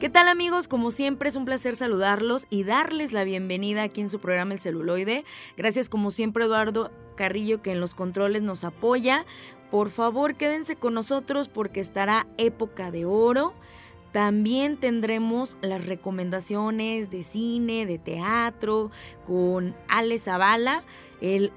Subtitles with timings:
[0.00, 0.66] ¿Qué tal amigos?
[0.66, 4.58] Como siempre es un placer saludarlos y darles la bienvenida aquí en su programa El
[4.58, 5.24] Celuloide.
[5.56, 9.24] Gracias como siempre Eduardo Carrillo que en los controles nos apoya.
[9.70, 13.54] Por favor quédense con nosotros porque estará época de oro.
[14.10, 18.90] También tendremos las recomendaciones de cine, de teatro,
[19.28, 20.82] con Ale Zavala,
[21.20, 21.52] el,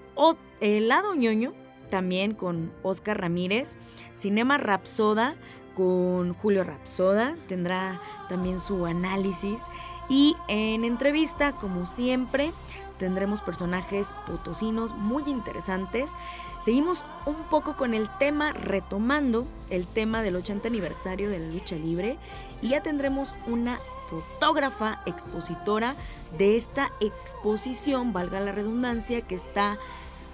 [0.61, 1.53] el lado ñoño,
[1.89, 3.77] también con Oscar Ramírez,
[4.15, 5.35] Cinema Rapsoda
[5.77, 9.61] con Julio Rapsoda, tendrá también su análisis.
[10.09, 12.51] Y en entrevista, como siempre,
[12.97, 16.13] tendremos personajes potosinos muy interesantes.
[16.59, 21.75] Seguimos un poco con el tema, retomando el tema del 80 aniversario de la lucha
[21.75, 22.17] libre.
[22.63, 25.95] Y ya tendremos una fotógrafa expositora
[26.39, 29.77] de esta exposición, valga la redundancia, que está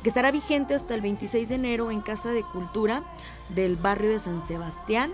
[0.04, 3.04] que estará vigente hasta el 26 de enero en Casa de Cultura
[3.48, 5.14] del barrio de San Sebastián.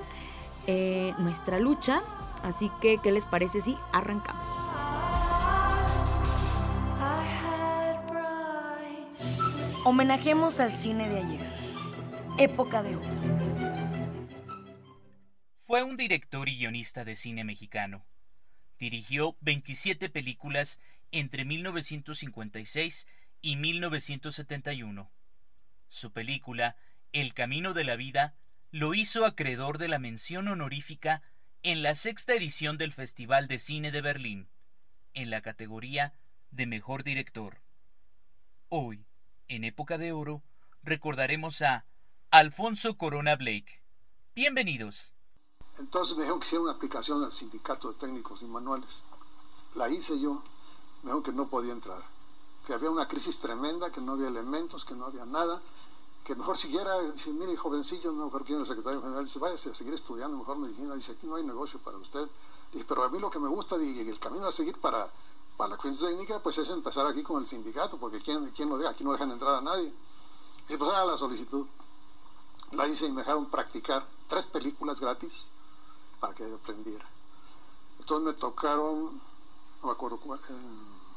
[0.67, 2.03] Eh, nuestra lucha
[2.43, 4.47] Así que, ¿qué les parece si arrancamos?
[9.83, 11.53] Homenajemos al cine de ayer.
[12.37, 13.07] Época de oro.
[15.57, 18.05] Fue un director y guionista de cine mexicano.
[18.77, 20.79] Dirigió 27 películas
[21.11, 23.07] entre 1956
[23.41, 25.11] y 1971.
[25.89, 26.77] Su película,
[27.11, 28.35] El Camino de la Vida,
[28.71, 31.23] lo hizo acreedor de la mención honorífica
[31.63, 34.47] en la sexta edición del Festival de Cine de Berlín,
[35.13, 36.13] en la categoría
[36.51, 37.61] de Mejor Director.
[38.69, 39.07] Hoy,
[39.47, 40.43] en Época de Oro,
[40.83, 41.85] recordaremos a
[42.29, 43.83] Alfonso Corona Blake.
[44.35, 45.15] Bienvenidos.
[45.79, 49.01] Entonces me dijeron que hiciera una aplicación al sindicato de técnicos y manuales.
[49.75, 50.43] La hice yo,
[51.01, 52.01] me dijeron que no podía entrar,
[52.67, 55.59] que había una crisis tremenda, que no había elementos, que no había nada,
[56.23, 59.75] que mejor siguiera, dice, mire, jovencillo, no mejor que el secretario general, dice, váyase a
[59.75, 62.29] seguir estudiando mejor medicina, dice, aquí no hay negocio para usted.
[62.71, 65.09] Dice, pero a mí lo que me gusta y el camino a seguir para,
[65.57, 68.77] para la cuenta técnica, pues es empezar aquí con el sindicato, porque ¿quién, quién lo
[68.77, 68.91] deja?
[68.91, 69.93] Aquí no dejan entrar a nadie.
[70.67, 71.65] Dice, pues haga la solicitud.
[72.73, 75.47] La hice y me dejaron practicar tres películas gratis
[76.19, 77.05] para que aprendiera.
[77.99, 79.05] Entonces me tocaron,
[79.81, 80.39] no me acuerdo eh,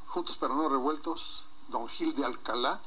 [0.07, 2.81] Juntos pero no revueltos, Don Gil de Alcalá,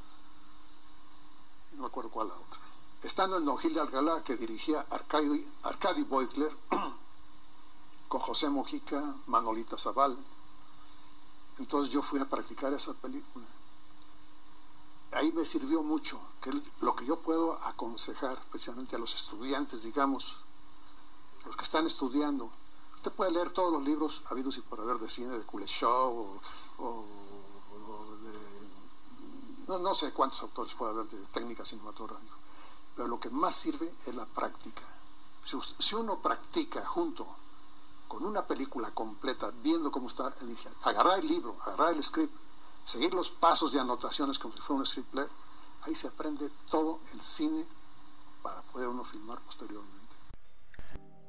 [1.75, 2.59] no me acuerdo cuál la otra.
[3.03, 6.55] Estando en Don Gil de Alcalá, que dirigía Arcadi, Arcadi Beutler,
[8.07, 10.17] con José Mojica, Manolita Zaval.
[11.59, 13.45] Entonces yo fui a practicar esa película.
[15.11, 20.37] Ahí me sirvió mucho, que lo que yo puedo aconsejar, especialmente a los estudiantes, digamos,
[21.45, 22.49] los que están estudiando.
[22.95, 26.39] Usted puede leer todos los libros habidos y por haber de cine, de Kuleshov
[26.79, 27.34] o
[29.67, 32.35] no, sé cuántos autores puede haber de técnica cinematográfica,
[32.95, 34.83] pero lo que más sirve es la práctica.
[35.43, 37.27] Si, uno practica junto
[38.07, 42.33] con una película completa, viendo cómo está elegida, agarrar el libro, agarrar el script,
[42.83, 45.29] seguir los pasos de anotaciones como si fuera un script player,
[45.81, 47.65] ahí se aprende todo el cine
[48.43, 50.15] para poder uno filmar posteriormente.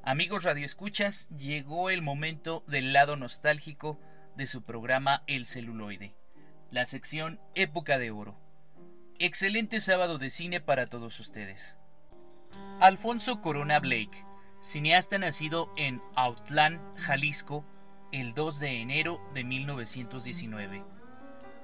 [0.02, 3.98] Amigos radioescuchas, llegó el momento del lado nostálgico
[4.36, 6.25] de su programa El celuloide
[6.70, 8.36] la sección Época de Oro.
[9.18, 11.78] Excelente sábado de cine para todos ustedes.
[12.80, 14.24] Alfonso Corona Blake,
[14.60, 17.64] cineasta nacido en Autlán, Jalisco,
[18.12, 20.84] el 2 de enero de 1919.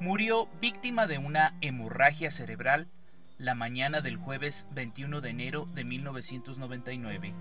[0.01, 2.89] Murió víctima de una hemorragia cerebral
[3.39, 7.35] la mañana del jueves 21 de enero de 1999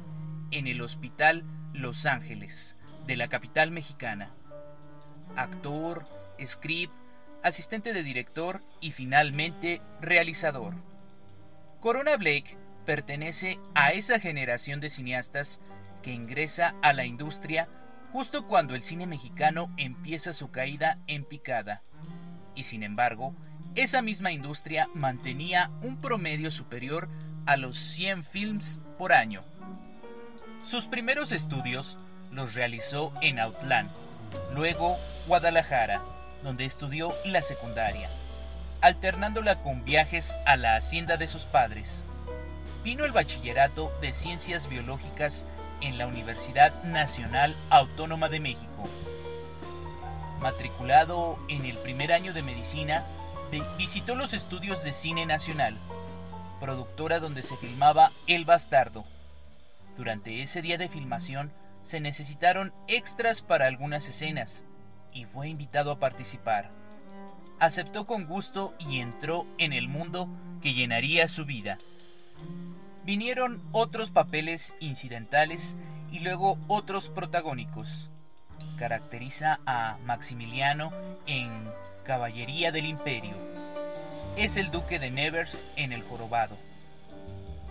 [0.51, 1.43] en el Hospital
[1.73, 2.75] Los Ángeles
[3.05, 4.33] de la capital mexicana.
[5.35, 6.05] Actor,
[6.43, 6.93] script,
[7.43, 10.73] asistente de director y finalmente realizador.
[11.79, 15.61] Corona Blake pertenece a esa generación de cineastas
[16.01, 17.67] que ingresa a la industria
[18.11, 21.81] justo cuando el cine mexicano empieza su caída en picada.
[22.55, 23.33] Y sin embargo,
[23.75, 27.07] esa misma industria mantenía un promedio superior
[27.45, 29.43] a los 100 films por año.
[30.61, 31.97] Sus primeros estudios
[32.31, 33.89] los realizó en Autlán,
[34.53, 34.97] luego
[35.27, 36.01] Guadalajara,
[36.43, 38.09] donde estudió la secundaria,
[38.81, 42.05] alternándola con viajes a la hacienda de sus padres.
[42.83, 45.45] Vino el bachillerato de Ciencias Biológicas
[45.81, 48.87] en la Universidad Nacional Autónoma de México.
[50.39, 53.05] Matriculado en el primer año de medicina,
[53.77, 55.77] visitó los estudios de Cine Nacional,
[56.59, 59.03] productora donde se filmaba El Bastardo.
[59.97, 61.51] Durante ese día de filmación
[61.83, 64.65] se necesitaron extras para algunas escenas
[65.13, 66.69] y fue invitado a participar.
[67.59, 70.29] Aceptó con gusto y entró en el mundo
[70.61, 71.77] que llenaría su vida.
[73.03, 75.77] Vinieron otros papeles incidentales
[76.11, 78.09] y luego otros protagónicos.
[78.77, 80.91] Caracteriza a Maximiliano
[81.25, 81.71] en
[82.03, 83.35] Caballería del Imperio.
[84.37, 86.57] Es el duque de Nevers en El Jorobado.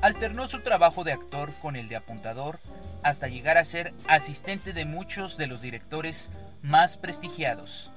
[0.03, 2.61] Alternó su trabajo de actor con el de apuntador
[3.03, 6.31] hasta llegar a ser asistente de muchos de los directores
[6.63, 7.93] más prestigiados,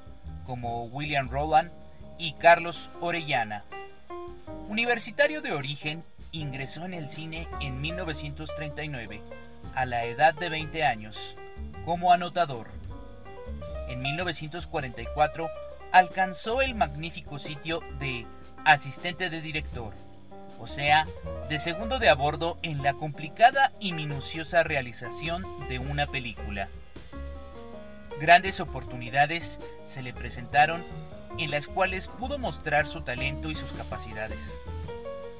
[0.45, 1.71] como William Roland
[2.17, 3.65] y Carlos Orellana.
[4.69, 9.21] Universitario de origen, ingresó en el cine en 1939,
[9.75, 11.35] a la edad de 20 años,
[11.85, 12.67] como anotador.
[13.89, 15.49] En 1944
[15.91, 18.25] alcanzó el magnífico sitio de
[18.65, 19.93] asistente de director,
[20.63, 21.05] o sea,
[21.49, 26.69] de segundo de a bordo en la complicada y minuciosa realización de una película.
[28.21, 30.81] Grandes oportunidades se le presentaron
[31.37, 34.61] en las cuales pudo mostrar su talento y sus capacidades.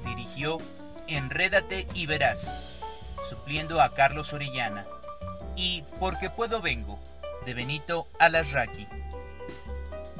[0.04, 0.58] Dirigió
[1.06, 2.62] Enrédate y Verás,
[3.26, 4.84] supliendo a Carlos Orellana,
[5.56, 6.98] y Porque Puedo Vengo,
[7.46, 8.86] de Benito Alasraqui.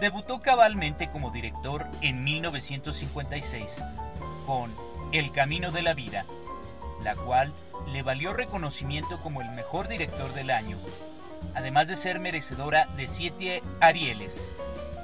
[0.01, 3.85] Debutó cabalmente como director en 1956
[4.47, 6.26] con El Camino de la Vida,
[7.05, 7.52] la cual
[7.87, 10.76] le valió reconocimiento como el mejor director del año,
[11.55, 14.56] además de ser merecedora de siete Arieles,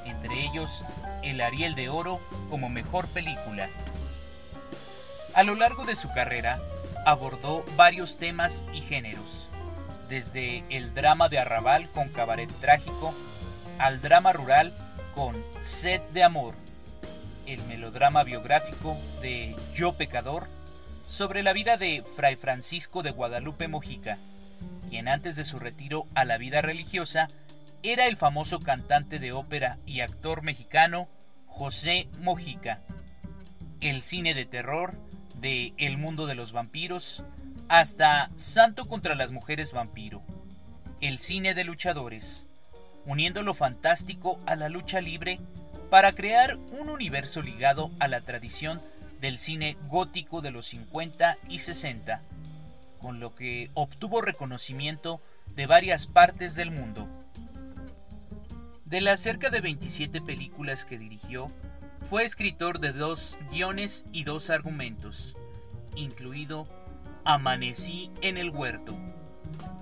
[0.05, 0.85] entre ellos
[1.23, 2.19] el Ariel de Oro
[2.49, 3.71] como mejor película.
[5.33, 6.61] A lo largo de su carrera,
[7.07, 9.49] abordó varios temas y géneros,
[10.09, 13.15] desde el drama de arrabal con cabaret trágico,
[13.79, 14.77] al drama rural
[15.15, 16.57] con Sed de Amor,
[17.47, 20.49] el melodrama biográfico de Yo Pecador,
[21.07, 24.19] sobre la vida de Fray Francisco de Guadalupe Mojica,
[24.89, 27.29] quien antes de su retiro a la vida religiosa
[27.83, 31.09] era el famoso cantante de ópera y actor mexicano
[31.47, 32.81] José Mojica.
[33.81, 34.99] El cine de terror
[35.35, 37.25] de El mundo de los vampiros
[37.69, 40.23] hasta Santo contra las mujeres vampiro.
[41.01, 42.47] El cine de luchadores,
[43.07, 45.41] uniendo lo fantástico a la lucha libre
[45.91, 48.81] para crear un universo ligado a la tradición
[49.21, 52.23] del cine gótico de los 50 y 60,
[53.01, 55.21] con lo que obtuvo reconocimiento
[55.57, 57.09] de varias partes del mundo.
[58.85, 61.51] De las cerca de 27 películas que dirigió,
[62.09, 65.37] fue escritor de dos guiones y dos argumentos,
[65.97, 66.67] incluido
[67.25, 68.97] Amanecí en el huerto,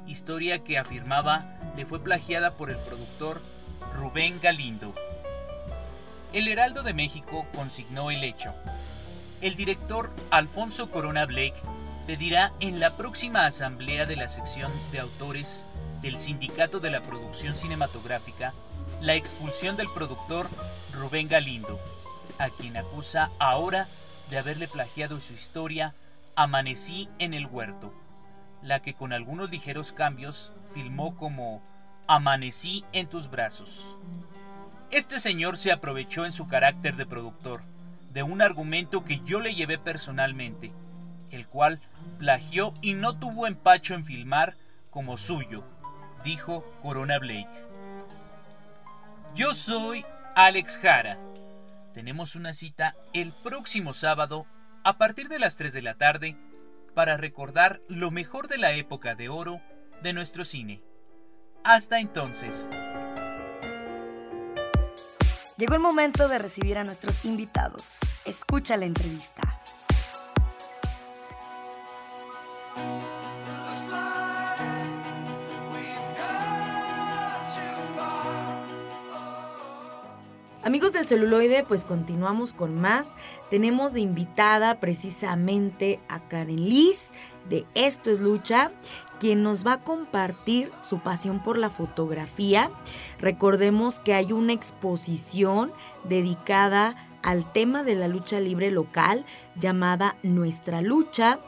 [0.07, 1.47] historia que afirmaba
[1.77, 3.41] le fue plagiada por el productor
[3.95, 4.95] Rubén Galindo.
[6.35, 8.55] El Heraldo de México consignó el hecho.
[9.41, 11.61] El director Alfonso Corona Blake
[12.07, 15.67] pedirá en la próxima asamblea de la sección de autores
[16.03, 18.53] del Sindicato de la Producción Cinematográfica
[19.01, 20.49] la expulsión del productor
[20.93, 21.81] Rubén Galindo,
[22.39, 23.89] a quien acusa ahora
[24.29, 25.95] de haberle plagiado su historia
[26.35, 27.93] Amanecí en el huerto,
[28.63, 31.63] la que con algunos ligeros cambios filmó como
[32.07, 33.97] Amanecí en tus brazos.
[34.91, 37.63] Este señor se aprovechó en su carácter de productor
[38.13, 40.73] de un argumento que yo le llevé personalmente,
[41.31, 41.79] el cual
[42.19, 44.57] plagió y no tuvo empacho en filmar
[44.91, 45.65] como suyo,
[46.25, 47.67] dijo Corona Blake.
[49.35, 51.19] Yo soy Alex Jara.
[51.93, 54.47] Tenemos una cita el próximo sábado
[54.85, 56.37] a partir de las 3 de la tarde
[56.95, 59.61] para recordar lo mejor de la época de oro
[60.03, 60.83] de nuestro cine.
[61.63, 62.71] Hasta entonces.
[65.59, 67.99] Llegó el momento de recibir a nuestros invitados.
[68.25, 69.41] Escucha la entrevista.
[80.63, 83.17] Amigos del celuloide, pues continuamos con más.
[83.51, 87.11] Tenemos de invitada precisamente a Karen Liz
[87.49, 88.71] de Esto es Lucha,
[89.19, 92.71] quien nos va a compartir su pasión por la fotografía.
[93.19, 95.73] Recordemos que hay una exposición
[96.05, 99.25] dedicada al tema de la lucha libre local
[99.57, 101.41] llamada Nuestra Lucha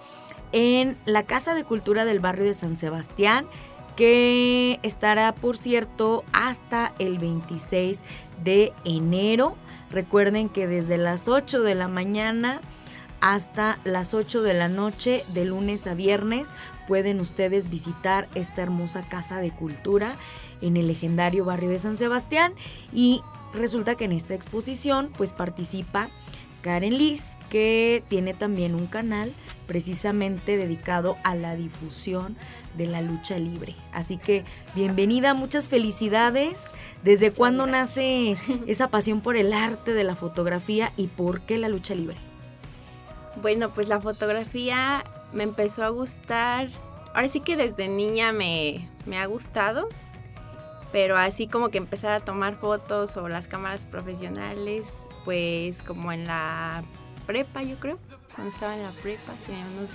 [0.52, 3.46] en la Casa de Cultura del barrio de San Sebastián
[3.96, 8.02] que estará, por cierto, hasta el 26
[8.42, 9.56] de enero.
[9.90, 12.60] Recuerden que desde las 8 de la mañana
[13.20, 16.54] hasta las 8 de la noche, de lunes a viernes,
[16.90, 20.16] pueden ustedes visitar esta hermosa casa de cultura
[20.60, 22.52] en el legendario barrio de San Sebastián
[22.92, 23.22] y
[23.54, 26.10] resulta que en esta exposición pues participa
[26.62, 29.32] Karen Liz, que tiene también un canal
[29.68, 32.36] precisamente dedicado a la difusión
[32.76, 33.76] de la lucha libre.
[33.92, 34.44] Así que
[34.74, 36.72] bienvenida, muchas felicidades.
[37.04, 41.68] ¿Desde cuándo nace esa pasión por el arte de la fotografía y por qué la
[41.68, 42.16] lucha libre?
[43.40, 46.68] Bueno, pues la fotografía me empezó a gustar.
[47.14, 49.88] Ahora sí que desde niña me, me ha gustado,
[50.92, 56.26] pero así como que empezar a tomar fotos o las cámaras profesionales, pues como en
[56.26, 56.84] la
[57.26, 57.98] prepa yo creo,
[58.34, 59.90] cuando estaba en la prepa, tenía unos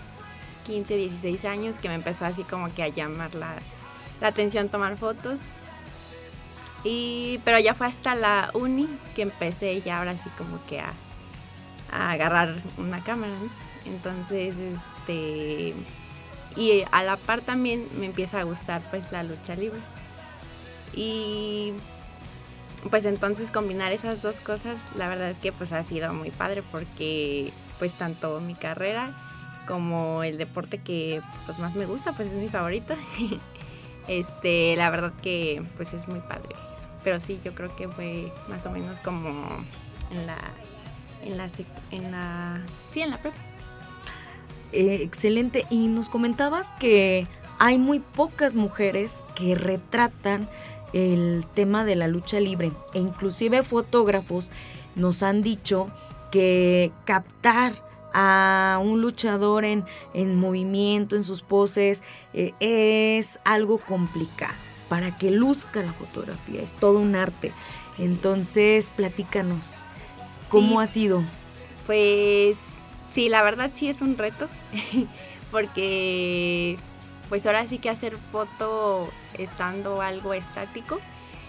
[0.65, 3.56] 15, 16 años que me empezó así como que a llamar la,
[4.22, 5.39] atención tomar fotos.
[6.84, 10.94] Y, pero ya fue hasta la uni que empecé ya ahora sí como que a,
[11.92, 13.34] agarrar una cámara.
[13.86, 19.79] Entonces, este, y a la par también me empieza a gustar pues la lucha libre.
[20.93, 21.74] Y
[22.89, 26.63] pues entonces combinar esas dos cosas, la verdad es que pues ha sido muy padre
[26.71, 29.12] porque pues tanto mi carrera
[29.67, 32.95] como el deporte que pues más me gusta, pues es mi favorito.
[34.07, 36.88] este, la verdad que pues es muy padre eso.
[37.03, 39.47] Pero sí, yo creo que fue más o menos como
[40.12, 40.38] en la
[41.24, 41.50] en la
[41.91, 43.38] en la sí, en la prepa.
[44.72, 45.65] Eh, excelente.
[45.69, 47.25] Y nos comentabas que
[47.60, 50.50] hay muy pocas mujeres que retratan
[50.93, 54.50] el tema de la lucha libre e inclusive fotógrafos
[54.95, 55.89] nos han dicho
[56.31, 57.74] que captar
[58.13, 62.01] a un luchador en, en movimiento, en sus poses,
[62.34, 64.53] eh, es algo complicado.
[64.88, 67.51] Para que luzca la fotografía, es todo un arte.
[67.98, 69.84] Entonces, platícanos,
[70.50, 71.24] ¿cómo ha sido?
[71.86, 72.57] Pues
[73.15, 74.50] sí, la verdad sí es un reto,
[75.51, 76.77] porque
[77.29, 81.00] pues ahora sí que hacer foto estando algo estático,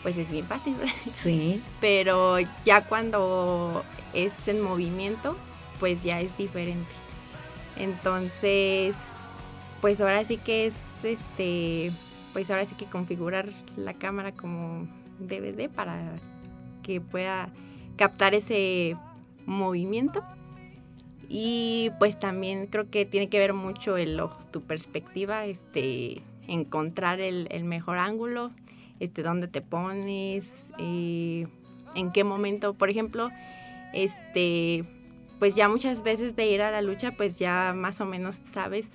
[0.03, 0.77] pues es bien fácil.
[1.13, 1.61] Sí.
[1.81, 5.37] Pero ya cuando es en movimiento,
[5.81, 6.91] pues ya es diferente.
[7.77, 8.95] Entonces,
[9.81, 11.91] pues ahora sí que es este,
[12.33, 14.87] pues ahora sí que configurar la cámara como
[15.19, 16.17] DVD para
[16.85, 17.49] que pueda
[17.97, 18.97] captar ese
[19.47, 20.23] movimiento.
[21.29, 27.21] Y pues también creo que tiene que ver mucho el ojo, tu perspectiva, este, encontrar
[27.21, 28.53] el, mejor ángulo,
[29.01, 31.47] este, dónde te pones, eh,
[31.95, 33.31] en qué momento, por ejemplo,
[33.93, 34.83] este,
[35.39, 38.87] pues ya muchas veces de ir a la lucha, pues ya más o menos sabes,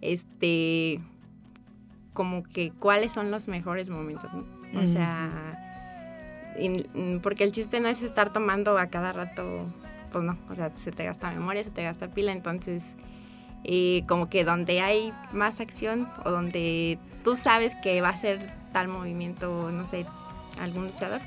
[0.00, 0.98] este,
[2.12, 4.30] como que cuáles son los mejores momentos,
[4.74, 5.58] O sea,
[7.22, 9.66] porque el chiste no es estar tomando a cada rato,
[10.12, 12.82] pues no, o sea, se te gasta memoria, se te gasta pila, entonces
[13.64, 18.52] eh, como que donde hay más acción o donde tú sabes que va a ser
[18.72, 20.06] tal movimiento, no sé,
[20.60, 21.20] algún luchador,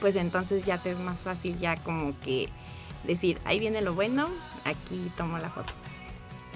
[0.00, 2.48] pues entonces ya te es más fácil ya como que
[3.04, 4.28] decir, ahí viene lo bueno,
[4.64, 5.72] aquí tomo la foto.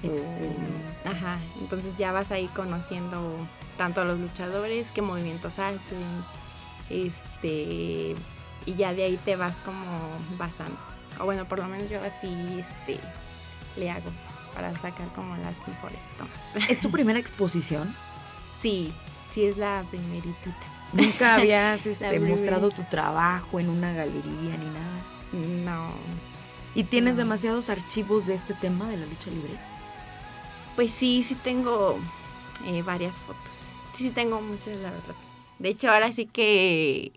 [0.02, 0.56] Excelente.
[1.04, 3.36] Ajá, entonces ya vas ahí conociendo
[3.76, 5.78] tanto a los luchadores, qué movimientos hacen,
[6.90, 8.14] este,
[8.66, 9.86] y ya de ahí te vas como
[10.38, 10.95] basando.
[11.20, 13.00] O bueno, por lo menos yo así este,
[13.76, 14.10] le hago
[14.54, 16.68] para sacar como las mejores tomas.
[16.70, 17.94] ¿Es tu primera exposición?
[18.60, 18.92] sí,
[19.30, 20.54] sí es la primeritita.
[20.92, 25.64] ¿Nunca habías este, mostrado tu trabajo en una galería ni nada?
[25.64, 25.90] No.
[26.74, 29.56] ¿Y tienes demasiados archivos de este tema de la lucha libre?
[30.74, 31.98] Pues sí, sí tengo
[32.66, 33.64] eh, varias fotos.
[33.94, 35.14] Sí, sí tengo muchas, la verdad.
[35.58, 37.12] De hecho, ahora sí que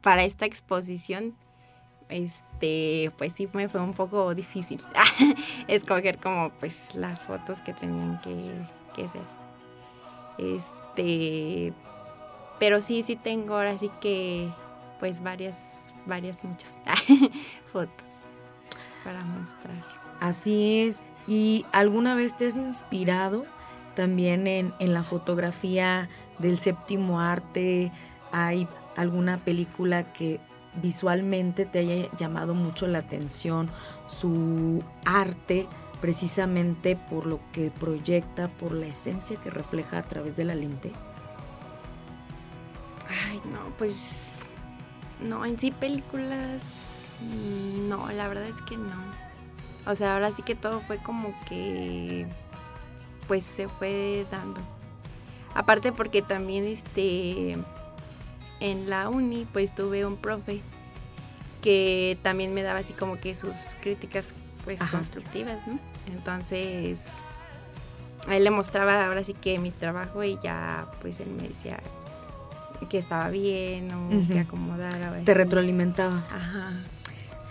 [0.00, 1.34] para esta exposición,
[2.12, 4.80] este, pues sí me fue un poco difícil
[5.68, 8.52] escoger como pues las fotos que tenían que,
[8.94, 9.22] que ser.
[10.38, 11.72] Este,
[12.58, 14.48] pero sí, sí tengo ahora sí que
[15.00, 16.78] pues varias, varias, muchas
[17.72, 18.08] fotos
[19.04, 19.74] para mostrar.
[20.20, 21.02] Así es.
[21.26, 23.44] ¿Y alguna vez te has inspirado
[23.94, 27.90] también en, la fotografía del séptimo arte?
[28.30, 30.40] ¿Hay alguna película que
[30.80, 33.70] visualmente te haya llamado mucho la atención,
[34.08, 35.68] su arte,
[36.00, 40.92] precisamente por lo que proyecta, por la esencia que refleja a través de la lente?
[43.28, 44.48] Ay, no, pues
[45.20, 46.62] no, en sí películas
[47.88, 48.96] no, la verdad es que no.
[49.86, 52.26] O sea, ahora sí que todo fue como que
[53.28, 54.60] pues se fue dando.
[55.54, 57.58] Aparte porque también este
[58.62, 60.60] en la uni pues tuve un profe
[61.60, 65.78] que también me daba así como que sus críticas pues constructivas, ¿no?
[66.06, 66.98] Entonces
[68.28, 71.80] a él le mostraba ahora sí que mi trabajo y ya pues él me decía
[72.88, 75.22] que estaba bien o que acomodara.
[75.24, 76.24] Te retroalimentaba.
[76.30, 76.72] Ajá.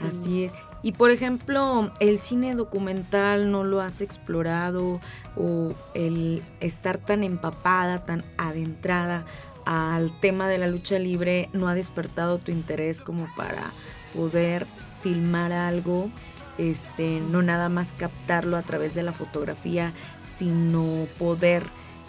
[0.05, 0.53] Así es.
[0.83, 4.99] Y por ejemplo, el cine documental no lo has explorado
[5.35, 9.25] o el estar tan empapada, tan adentrada
[9.71, 13.71] al tema de la lucha libre no ha despertado tu interés como para
[14.13, 14.67] poder
[15.01, 16.09] filmar algo,
[16.57, 19.93] este, no nada más captarlo a través de la fotografía,
[20.37, 21.63] sino poder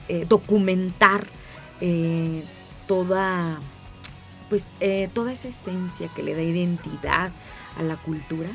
[0.09, 1.29] eh, documentar
[1.81, 2.43] eh,
[2.89, 3.61] toda,
[4.49, 7.31] pues, eh, toda esa esencia que le da identidad
[7.79, 8.51] a la cultura.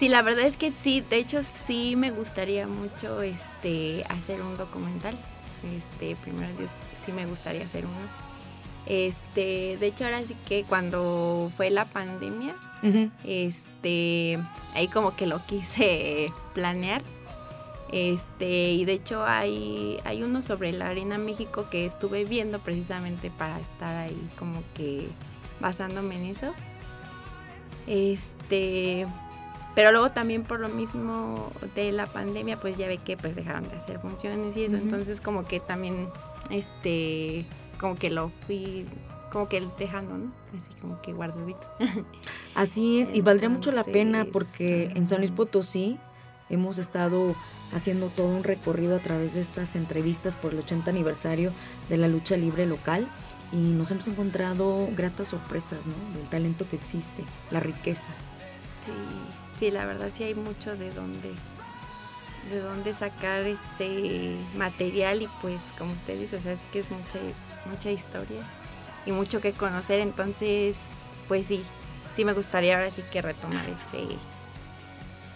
[0.00, 4.56] Sí, la verdad es que sí, de hecho sí me gustaría mucho este hacer un
[4.56, 5.16] documental.
[5.62, 6.70] Este, primero Dios,
[7.04, 8.30] sí me gustaría hacer uno.
[8.86, 12.56] Este, de hecho ahora sí que cuando fue la pandemia,
[13.24, 14.38] este,
[14.74, 17.02] ahí como que lo quise planear.
[17.92, 23.30] Este, y de hecho hay, hay uno sobre la Arena México que estuve viendo precisamente
[23.30, 25.08] para estar ahí como que
[25.60, 26.52] basándome en eso.
[27.86, 29.06] Este,
[29.74, 33.68] pero luego también por lo mismo de la pandemia, pues ya ve que pues dejaron
[33.68, 36.08] de hacer funciones y eso, entonces como que también
[36.50, 37.46] este
[37.78, 38.86] como que lo fui
[39.30, 40.32] como que dejando, ¿no?
[40.58, 41.66] Así como que guardadito.
[42.54, 45.98] Así es, y valdría mucho la pena porque en San Luis Potosí
[46.48, 47.34] hemos estado
[47.72, 51.52] haciendo todo un recorrido a través de estas entrevistas por el 80 aniversario
[51.88, 53.06] de la lucha libre local
[53.52, 56.18] y nos hemos encontrado gratas sorpresas, ¿no?
[56.18, 58.10] Del talento que existe, la riqueza.
[58.84, 58.92] Sí,
[59.58, 61.30] sí, la verdad sí hay mucho de dónde
[62.50, 66.90] de dónde sacar este material y pues como usted dice, o sea, es que es
[66.90, 67.18] mucha
[67.66, 68.42] mucha historia
[69.06, 70.76] y mucho que conocer, entonces
[71.28, 71.62] pues sí,
[72.16, 74.16] sí me gustaría ahora sí que retomar ese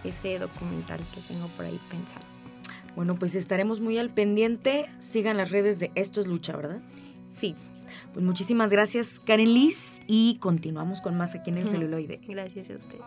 [0.04, 2.24] ese documental que tengo por ahí pensado.
[2.94, 4.86] Bueno, pues estaremos muy al pendiente.
[4.98, 6.80] Sigan las redes de Esto es Lucha, ¿verdad?
[7.32, 7.56] Sí.
[8.12, 12.20] Pues muchísimas gracias, Karen Liz, y continuamos con más aquí en el celuloide.
[12.26, 12.98] Gracias a usted.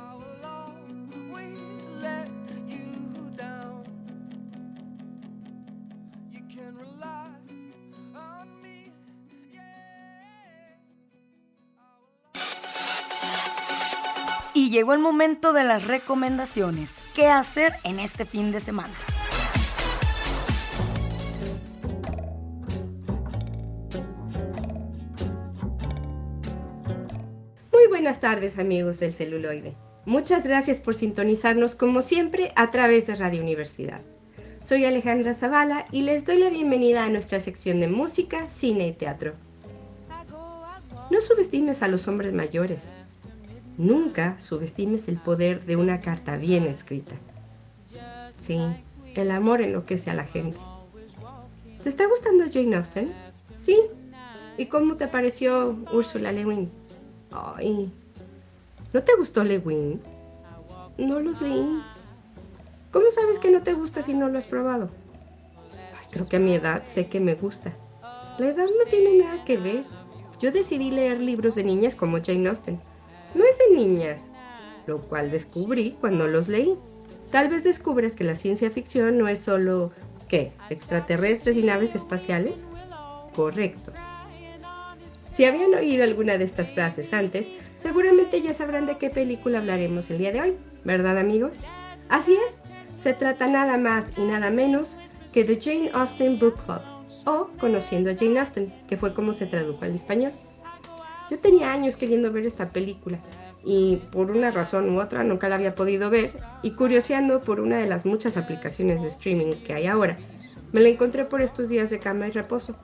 [14.68, 16.94] Y llegó el momento de las recomendaciones.
[17.16, 18.94] ¿Qué hacer en este fin de semana?
[27.72, 29.74] Muy buenas tardes amigos del celuloide.
[30.06, 34.02] Muchas gracias por sintonizarnos como siempre a través de Radio Universidad.
[34.66, 38.92] Soy Alejandra Zavala y les doy la bienvenida a nuestra sección de música, cine y
[38.92, 39.34] teatro.
[41.10, 42.92] No subestimes a los hombres mayores.
[43.78, 47.16] Nunca subestimes el poder de una carta bien escrita.
[48.36, 48.60] Sí,
[49.14, 50.58] el amor enloquece a la gente.
[51.84, 53.14] ¿Te está gustando Jane Austen?
[53.56, 53.80] Sí.
[54.58, 56.72] ¿Y cómo te pareció Úrsula Lewin?
[57.30, 57.92] Ay,
[58.94, 60.02] ¿no te gustó Lewin?
[60.98, 61.80] No los leí.
[62.92, 64.90] ¿Cómo sabes que no te gusta si no lo has probado?
[66.10, 67.74] creo que a mi edad sé que me gusta.
[68.40, 69.86] La edad no tiene nada que ver.
[70.40, 72.80] Yo decidí leer libros de niñas como Jane Austen
[73.36, 74.30] no es de niñas,
[74.86, 76.78] lo cual descubrí cuando los leí.
[77.32, 79.92] Tal vez descubres que la ciencia ficción no es solo,
[80.28, 80.52] ¿qué?
[80.70, 82.66] ¿Extraterrestres y naves espaciales?
[83.36, 83.92] Correcto.
[85.30, 90.10] Si habían oído alguna de estas frases antes, seguramente ya sabrán de qué película hablaremos
[90.10, 91.58] el día de hoy, ¿verdad amigos?
[92.10, 92.60] Así es,
[92.96, 94.98] se trata nada más y nada menos
[95.34, 96.82] que The Jane Austen Book Club,
[97.26, 100.32] o Conociendo a Jane Austen, que fue como se tradujo al español.
[101.30, 103.20] Yo tenía años queriendo ver esta película
[103.66, 106.32] y por una razón u otra nunca la había podido ver
[106.64, 110.18] y curioseando por una de las muchas aplicaciones de streaming que hay ahora,
[110.72, 112.76] me la encontré por estos días de cama y reposo.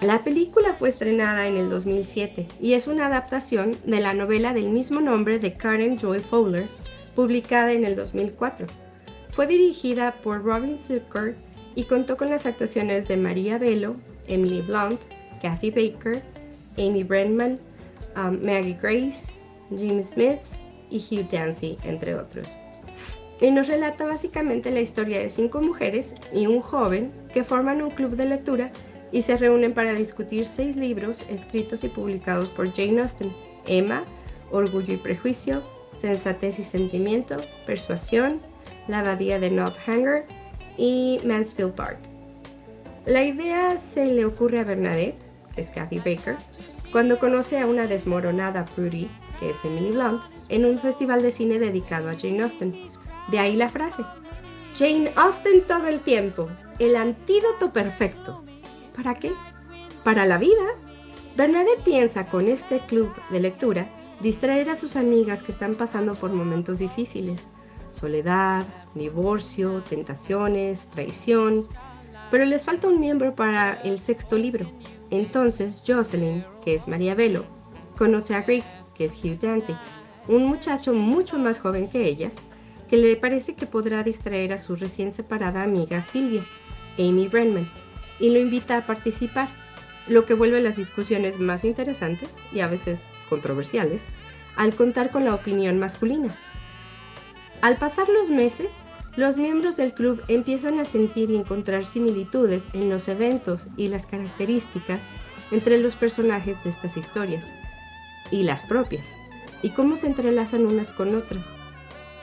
[0.00, 4.70] La película fue estrenada en el 2007 y es una adaptación de la novela del
[4.70, 6.66] mismo nombre de Karen Joy Fowler,
[7.14, 8.66] publicada en el 2004.
[9.28, 11.36] Fue dirigida por Robin Zucker
[11.74, 13.94] y contó con las actuaciones de María Bello,
[14.26, 15.02] Emily Blunt,
[15.40, 16.22] Kathy Baker,
[16.78, 17.58] Amy Brennan,
[18.16, 19.30] um, Maggie Grace,
[19.76, 20.40] Jim Smith
[20.90, 22.48] y Hugh Dancy, entre otros.
[23.40, 27.90] Y nos relata básicamente la historia de cinco mujeres y un joven que forman un
[27.90, 28.70] club de lectura
[29.10, 33.32] y se reúnen para discutir seis libros escritos y publicados por Jane Austen,
[33.66, 34.04] Emma,
[34.50, 38.40] Orgullo y Prejuicio, Sensatez y Sentimiento, Persuasión,
[38.88, 40.24] La Abadía de Northanger
[40.76, 41.98] y Mansfield Park.
[43.04, 45.18] La idea se le ocurre a Bernadette,
[45.56, 46.36] es Kathy Baker,
[46.90, 51.58] cuando conoce a una desmoronada Prudy, que es Emily Blunt, en un festival de cine
[51.58, 52.86] dedicado a Jane Austen.
[53.30, 54.04] De ahí la frase,
[54.74, 58.42] Jane Austen todo el tiempo, el antídoto perfecto.
[58.96, 59.32] ¿Para qué?
[60.04, 60.64] Para la vida.
[61.36, 63.88] Bernadette piensa con este club de lectura
[64.20, 67.48] distraer a sus amigas que están pasando por momentos difíciles.
[67.90, 71.66] Soledad, divorcio, tentaciones, traición.
[72.30, 74.70] Pero les falta un miembro para el sexto libro.
[75.12, 77.44] Entonces Jocelyn, que es María Velo,
[77.98, 79.76] conoce a Greg, que es Hugh Dancy,
[80.26, 82.36] un muchacho mucho más joven que ellas,
[82.88, 86.42] que le parece que podrá distraer a su recién separada amiga Silvia,
[86.98, 87.70] Amy Brenman,
[88.20, 89.48] y lo invita a participar,
[90.08, 94.06] lo que vuelve las discusiones más interesantes y a veces controversiales
[94.56, 96.34] al contar con la opinión masculina.
[97.60, 98.74] Al pasar los meses,
[99.16, 104.06] los miembros del club empiezan a sentir y encontrar similitudes en los eventos y las
[104.06, 105.02] características
[105.50, 107.50] entre los personajes de estas historias
[108.30, 109.14] y las propias,
[109.60, 111.44] y cómo se entrelazan unas con otras.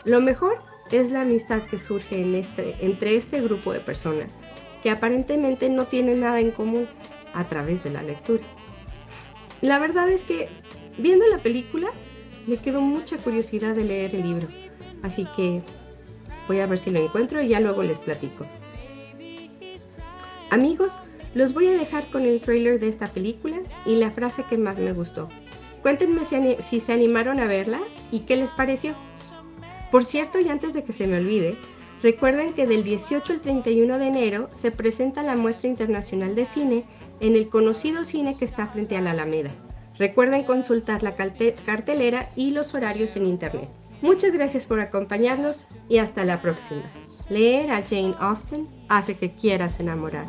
[0.04, 0.58] Lo mejor
[0.92, 4.40] es la amistad que surge este, entre este grupo de personas,
[4.82, 6.88] que aparentemente no tienen nada en común
[7.34, 8.44] a través de la lectura.
[9.62, 10.50] La verdad es que,
[10.98, 11.90] viendo la película,
[12.48, 14.48] me quedó mucha curiosidad de leer el libro,
[15.04, 15.62] así que
[16.50, 18.46] voy a ver si lo encuentro y ya luego les platico.
[20.50, 20.98] Amigos,
[21.36, 24.80] los voy a dejar con el trailer de esta película y la frase que más
[24.80, 25.30] me gustó.
[25.84, 27.80] Cuéntenme si, se animaron a verla
[28.12, 28.96] y qué les pareció.
[29.92, 31.56] Por cierto, y antes de que se me olvide,
[32.02, 36.86] recuerden que del 18 al 31 de enero se presenta la muestra internacional de cine
[37.20, 39.52] en el conocido cine que está frente a la Alameda.
[40.00, 43.70] Recuerden consultar la cartelera y los horarios en internet.
[44.02, 46.84] Muchas gracias por acompañarnos y hasta la próxima.
[47.30, 50.28] Leer a Jane Austen hace que quieras enamorar.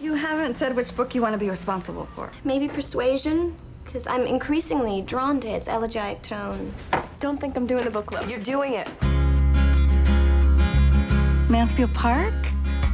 [0.00, 2.30] You haven't said which book you want to be responsible for.
[2.44, 6.72] Maybe Persuasion, because I'm increasingly drawn to its elegiac tone.
[7.20, 8.30] Don't think I'm doing a book club.
[8.30, 8.88] You're doing it.
[11.50, 12.34] Mansfield Park,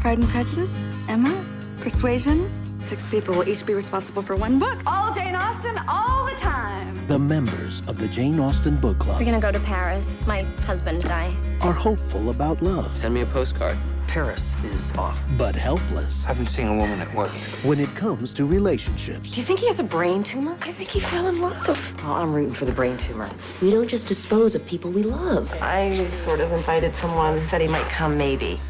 [0.00, 0.72] Pride and Prejudice,
[1.08, 1.44] Emma,
[1.80, 2.50] Persuasion.
[2.84, 4.78] Six people will each be responsible for one book.
[4.86, 6.94] All Jane Austen, all the time.
[7.08, 9.18] The members of the Jane Austen Book Club.
[9.18, 10.26] We're gonna go to Paris.
[10.26, 11.34] My husband and I.
[11.62, 12.94] Are hopeful about love.
[12.94, 13.78] Send me a postcard.
[14.06, 15.18] Paris is off.
[15.38, 16.26] But helpless.
[16.28, 17.30] I've been seeing a woman at work.
[17.64, 19.30] When it comes to relationships.
[19.32, 20.54] Do you think he has a brain tumor?
[20.60, 22.02] I think he fell in love.
[22.02, 23.30] Well, I'm rooting for the brain tumor.
[23.62, 25.50] We don't just dispose of people we love.
[25.62, 28.60] I sort of invited someone, said he might come maybe.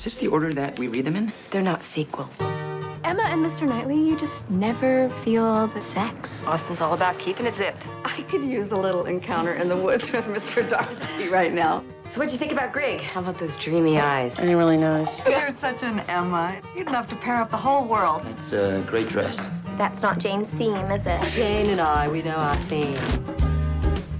[0.00, 1.30] Is this the order that we read them in?
[1.50, 2.40] They're not sequels.
[3.04, 3.68] Emma and Mr.
[3.68, 6.42] Knightley, you just never feel the sex.
[6.46, 7.86] Austin's all about keeping it zipped.
[8.06, 10.66] I could use a little encounter in the woods with Mr.
[10.66, 11.84] Darcy right now.
[12.08, 13.02] So what'd you think about Greg?
[13.02, 14.38] How about those dreamy eyes?
[14.38, 15.22] And really nice.
[15.26, 16.58] You're such an Emma.
[16.74, 18.24] You'd love to pair up the whole world.
[18.24, 19.50] It's a great dress.
[19.76, 21.22] That's not Jane's theme, is it?
[21.28, 22.96] Jane and I, we know our theme.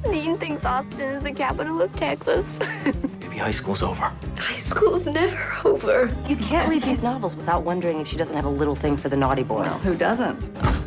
[0.05, 2.61] Dean thinks Austin is the capital of Texas.
[3.40, 4.12] Maybe high school's over.
[4.37, 6.11] High school's never over.
[6.29, 9.09] You can't read these novels without wondering if she doesn't have a little thing for
[9.09, 9.83] the naughty boys.
[9.83, 10.38] Who doesn't?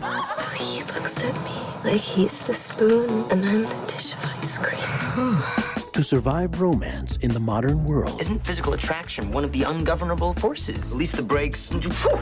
[0.04, 4.58] Oh, he looks at me like he's the spoon and I'm the dish of ice
[4.60, 5.38] cream.
[5.94, 10.92] To survive romance in the modern world, Isn't physical attraction one of the ungovernable forces?
[10.92, 11.70] At least the brakes.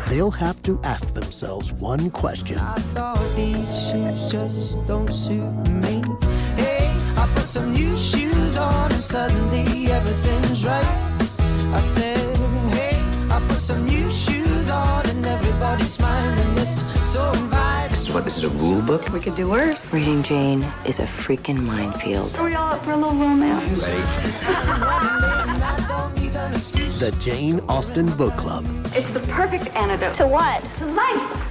[0.07, 2.57] they'll have to ask themselves one question.
[2.57, 6.00] thought these shoes just don't suit me.
[7.31, 11.19] Hey, I put some new shoes on and suddenly everything's right.
[11.73, 12.37] I said,
[12.73, 12.97] hey,
[13.29, 16.57] I put some new shoes on and everybody's smiling.
[16.57, 17.89] It's so inviting.
[17.91, 19.07] This is what, this is a rule book?
[19.09, 19.93] We could do worse.
[19.93, 22.35] Reading Jane is a freaking minefield.
[22.37, 23.81] Are we all up for a little romance?
[23.83, 24.01] Ready?
[24.03, 26.99] I don't need an excuse.
[26.99, 28.65] The Jane Austen Book Club.
[28.93, 30.63] It's the perfect antidote To what?
[30.77, 31.50] to life.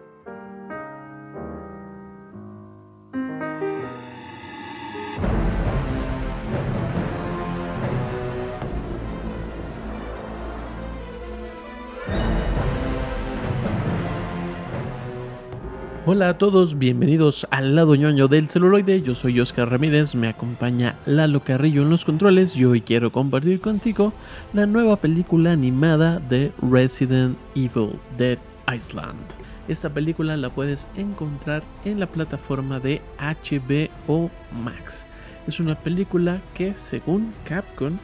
[16.13, 19.01] Hola a todos, bienvenidos al lado ñoño del celuloide.
[19.01, 23.61] Yo soy Oscar Ramírez, me acompaña Lalo Carrillo en los controles y hoy quiero compartir
[23.61, 24.11] contigo
[24.51, 28.37] la nueva película animada de Resident Evil Dead
[28.75, 29.21] Island.
[29.69, 34.29] Esta película la puedes encontrar en la plataforma de HBO
[34.65, 35.05] Max.
[35.47, 37.97] Es una película que, según Capcom,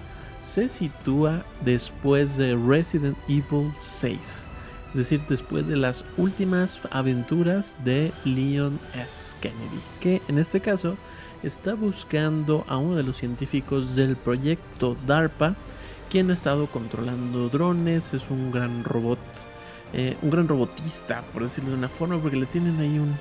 [0.44, 4.47] se sitúa después de Resident Evil 6.
[4.90, 9.36] Es decir, después de las últimas aventuras de Leon S.
[9.42, 10.98] Kennedy, que en este caso
[11.44, 15.56] está buscando a uno de los científicos del proyecto DARPA,
[16.10, 19.20] quien ha estado controlando drones, es un gran robot,
[19.94, 23.16] eh, un gran robotista, por decirlo de una forma, porque le tienen ahí un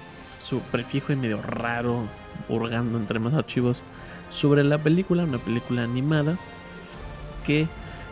[0.48, 2.04] su prefijo y medio raro,
[2.48, 3.82] hurgando entre más archivos
[4.30, 6.36] sobre la película, una película animada
[7.44, 7.66] que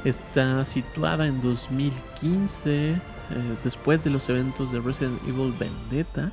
[0.04, 2.96] está situada en 2015,
[3.30, 6.32] eh, después de los eventos de Resident Evil Vendetta,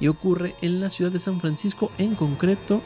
[0.00, 2.82] y ocurre en la ciudad de San Francisco, en concreto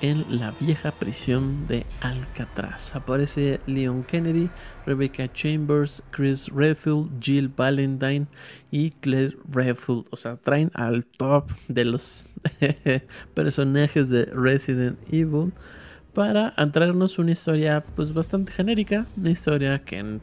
[0.00, 2.94] en la vieja prisión de Alcatraz.
[2.94, 4.50] Aparece Leon Kennedy,
[4.86, 8.26] Rebecca Chambers, Chris Redfield, Jill Valentine
[8.70, 10.06] y Claire Redfield.
[10.10, 12.26] O sea, traen al top de los
[13.34, 15.52] personajes de Resident Evil
[16.12, 20.20] para traernos una historia pues bastante genérica, una historia que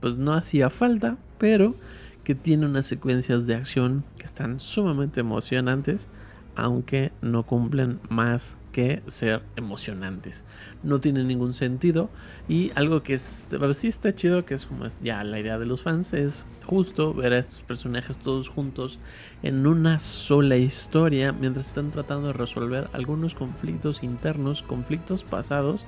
[0.00, 1.74] pues no hacía falta, pero
[2.24, 6.08] que tiene unas secuencias de acción que están sumamente emocionantes,
[6.54, 10.42] aunque no cumplen más que ser emocionantes.
[10.82, 12.10] No tiene ningún sentido.
[12.48, 15.82] Y algo que sí está chido, que es como es ya la idea de los
[15.82, 18.98] fans, es justo ver a estos personajes todos juntos
[19.42, 25.84] en una sola historia mientras están tratando de resolver algunos conflictos internos, conflictos pasados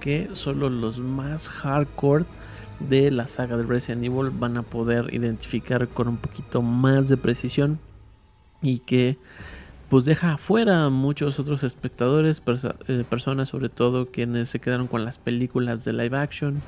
[0.00, 2.24] que solo los más hardcore
[2.80, 7.16] de la saga de Resident Evil van a poder identificar con un poquito más de
[7.16, 7.78] precisión
[8.62, 9.18] y que
[9.88, 12.42] pues deja afuera a muchos otros espectadores,
[12.88, 16.60] eh, personas sobre todo quienes se quedaron con las películas de live action,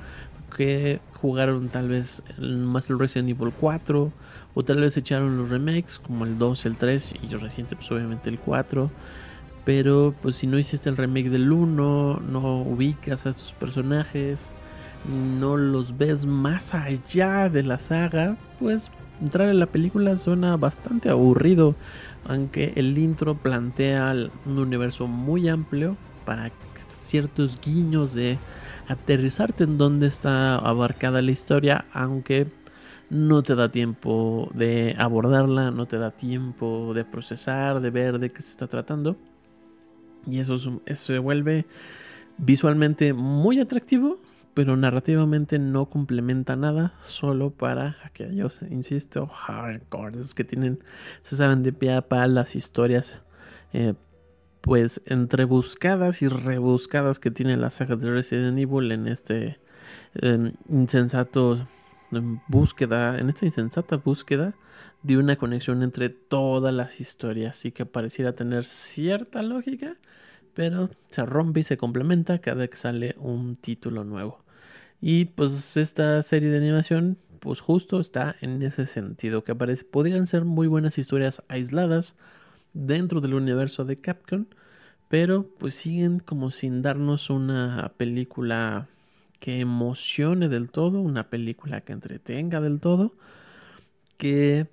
[0.57, 4.12] que jugaron tal vez más el Resident Evil 4,
[4.55, 7.90] o tal vez echaron los remakes como el 2, el 3 y yo reciente pues
[7.92, 8.90] obviamente el 4.
[9.64, 14.51] Pero pues si no hiciste el remake del 1, no ubicas a estos personajes,
[15.08, 21.10] no los ves más allá de la saga, pues entrar en la película suena bastante
[21.10, 21.74] aburrido
[22.26, 24.14] aunque el intro plantea
[24.46, 26.50] un universo muy amplio para
[26.86, 28.38] ciertos guiños de
[28.88, 32.46] aterrizarte en dónde está abarcada la historia, aunque
[33.08, 38.30] no te da tiempo de abordarla, no te da tiempo de procesar, de ver de
[38.30, 39.16] qué se está tratando.
[40.26, 40.58] Y eso
[40.94, 41.66] se vuelve
[42.38, 44.18] visualmente muy atractivo,
[44.54, 50.82] pero narrativamente no complementa nada, solo para aquellos, insisto, hardcore, esos que tienen,
[51.22, 53.20] se saben de pie a pa las historias,
[53.72, 53.94] eh,
[54.60, 59.58] pues entre buscadas y rebuscadas que tiene la saga de Resident Evil en este
[60.68, 61.66] insensato
[62.48, 64.54] búsqueda, en esta insensata búsqueda
[65.02, 69.96] de una conexión entre todas las historias y que pareciera tener cierta lógica,
[70.61, 74.44] pero se rompe y se complementa cada que sale un título nuevo.
[75.01, 80.27] Y pues esta serie de animación, pues justo está en ese sentido, que aparece, podrían
[80.27, 82.14] ser muy buenas historias aisladas
[82.75, 84.44] dentro del universo de Capcom,
[85.09, 88.87] pero pues siguen como sin darnos una película
[89.38, 93.14] que emocione del todo, una película que entretenga del todo,
[94.18, 94.66] que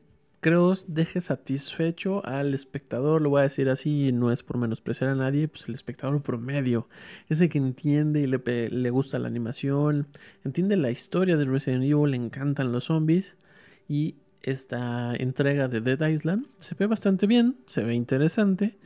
[0.47, 5.15] creo deje satisfecho al espectador, lo voy a decir así, no es por menospreciar a
[5.15, 6.88] nadie, pues el espectador promedio,
[7.27, 10.07] ese que entiende y le, le gusta la animación,
[10.45, 13.36] entiende la historia de Resident Evil, le encantan los zombies
[13.89, 18.77] y esta entrega de Dead Island se ve bastante bien, se ve interesante,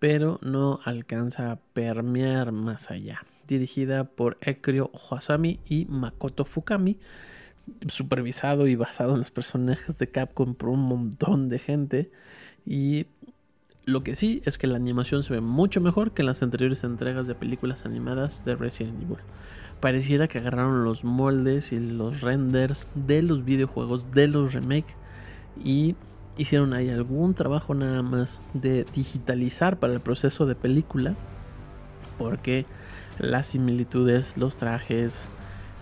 [0.00, 3.22] pero no alcanza a permear más allá.
[3.46, 6.98] Dirigida por Ekrio Hasami y Makoto Fukami,
[7.88, 12.10] supervisado y basado en los personajes de Capcom por un montón de gente.
[12.64, 13.06] Y
[13.84, 16.84] lo que sí es que la animación se ve mucho mejor que en las anteriores
[16.84, 19.18] entregas de películas animadas de Resident Evil.
[19.80, 24.94] Pareciera que agarraron los moldes y los renders de los videojuegos, de los remakes
[25.62, 25.94] y
[26.38, 31.14] hicieron ahí algún trabajo nada más de digitalizar para el proceso de película.
[32.18, 32.66] Porque
[33.18, 35.26] las similitudes, los trajes,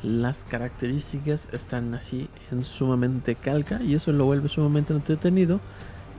[0.04, 5.60] las características están así en sumamente calca y eso lo vuelve sumamente entretenido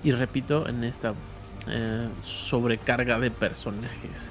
[0.04, 1.14] y repito en esta
[1.68, 4.30] eh, sobrecarga de personajes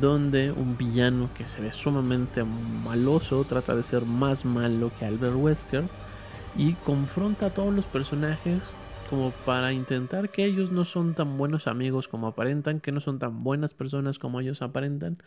[0.00, 5.36] donde un villano que se ve sumamente maloso trata de ser más malo que Albert
[5.36, 5.84] Wesker
[6.56, 8.62] y confronta a todos los personajes
[9.08, 13.18] como para intentar que ellos no son tan buenos amigos como aparentan, que no son
[13.18, 15.18] tan buenas personas como ellos aparentan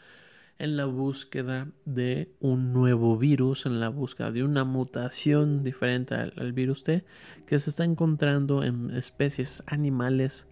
[0.58, 6.54] en la búsqueda de un nuevo virus, en la búsqueda de una mutación diferente al,
[6.54, 7.04] virus T
[7.46, 10.48] que se está encontrando en especies animales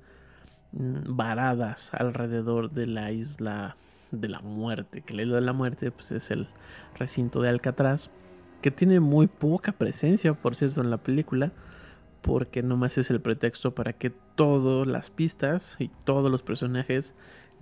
[0.74, 3.78] mm, varadas alrededor de la isla
[4.12, 6.48] de la muerte, que la isla de la muerte pues, es el
[6.96, 8.10] recinto de Alcatraz,
[8.62, 11.52] que tiene muy poca presencia, por cierto, en la película,
[12.22, 17.14] porque nomás es el pretexto para que todas las pistas y todos los personajes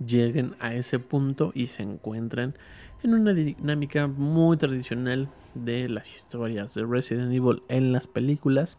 [0.06, 2.54] lleguen a ese punto y se encuentren
[3.02, 8.76] en una dinámica muy tradicional de las historias de Resident Evil en las películas.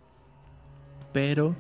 [1.12, 1.56] Pero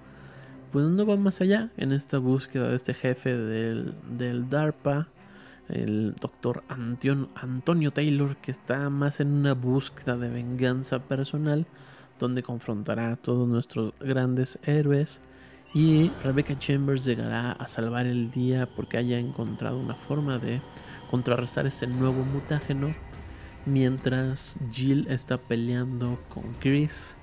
[0.71, 5.07] pues no va más allá en esta búsqueda de este jefe del, del DARPA,
[5.69, 11.67] el doctor Antonio Taylor, que está más en una búsqueda de venganza personal,
[12.19, 15.19] donde confrontará a todos nuestros grandes héroes.
[15.73, 20.61] Y Rebecca Chambers llegará a salvar el día porque haya encontrado una forma de
[21.09, 22.93] contrarrestar ese nuevo mutágeno.
[23.65, 27.15] Mientras Jill está peleando con Chris,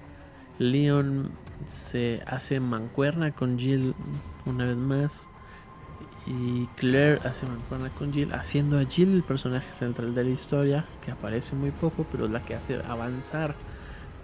[0.59, 1.31] Leon
[1.69, 3.95] se hace mancuerna con Jill
[4.47, 5.29] una vez más.
[6.27, 10.85] Y Claire hace mancuerna con Jill, haciendo a Jill el personaje central de la historia,
[11.05, 13.55] que aparece muy poco, pero es la que hace avanzar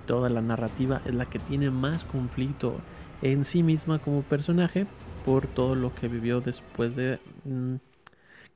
[0.06, 2.80] toda la narrativa, es la que tiene más conflicto
[3.22, 4.86] en sí misma como personaje
[5.24, 7.76] por todo lo que vivió después de mm,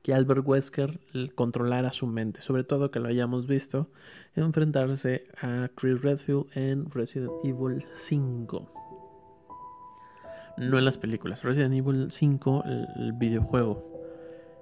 [0.01, 0.99] que Albert Wesker
[1.35, 3.87] controlara su mente, sobre todo que lo hayamos visto
[4.35, 8.71] enfrentarse a Chris Redfield en Resident Evil 5.
[10.57, 13.83] No en las películas, Resident Evil 5, el, videojuego.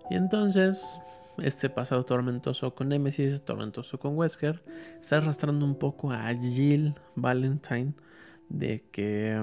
[0.09, 0.99] Y entonces,
[1.37, 4.61] este pasado tormentoso con Nemesis, tormentoso con Wesker,
[4.99, 7.93] está arrastrando un poco a Jill Valentine
[8.49, 9.39] de que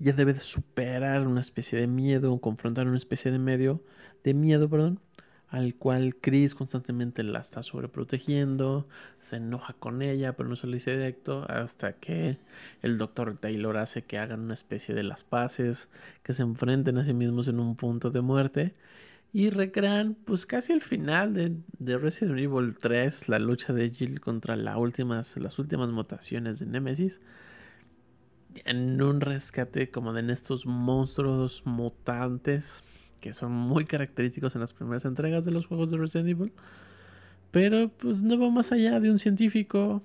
[0.00, 3.82] ya debe de superar una especie de miedo, o confrontar una especie de medio,
[4.24, 5.00] de miedo, perdón,
[5.48, 10.74] al cual Chris constantemente la está sobreprotegiendo, se enoja con ella, pero no se lo
[10.74, 12.38] dice directo, hasta que
[12.82, 15.88] el doctor Taylor hace que hagan una especie de las paces,
[16.22, 18.74] que se enfrenten a sí mismos en un punto de muerte.
[19.32, 24.20] Y recrean, pues casi al final de, de Resident Evil 3, la lucha de Jill
[24.20, 25.36] contra las últimas
[25.90, 27.20] mutaciones de Nemesis
[28.64, 32.82] en un rescate como de estos monstruos mutantes
[33.20, 36.52] que son muy característicos en las primeras entregas de los juegos de Resident Evil.
[37.50, 40.02] Pero pues no va más allá de un científico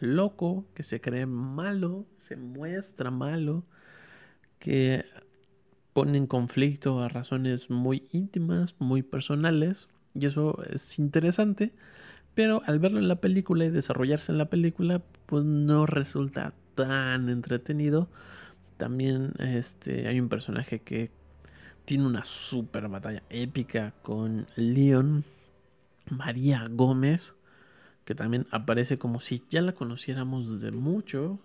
[0.00, 3.64] loco que se cree malo, se muestra malo,
[4.58, 5.04] que
[5.92, 11.72] pone en conflicto a razones muy íntimas, muy personales, y eso es interesante,
[12.34, 17.28] pero al verlo en la película y desarrollarse en la película, pues no resulta tan
[17.28, 18.08] entretenido.
[18.76, 21.10] También este, hay un personaje que
[21.84, 25.24] tiene una super batalla épica con Leon,
[26.08, 27.34] María Gómez,
[28.04, 31.40] que también aparece como si ya la conociéramos desde mucho.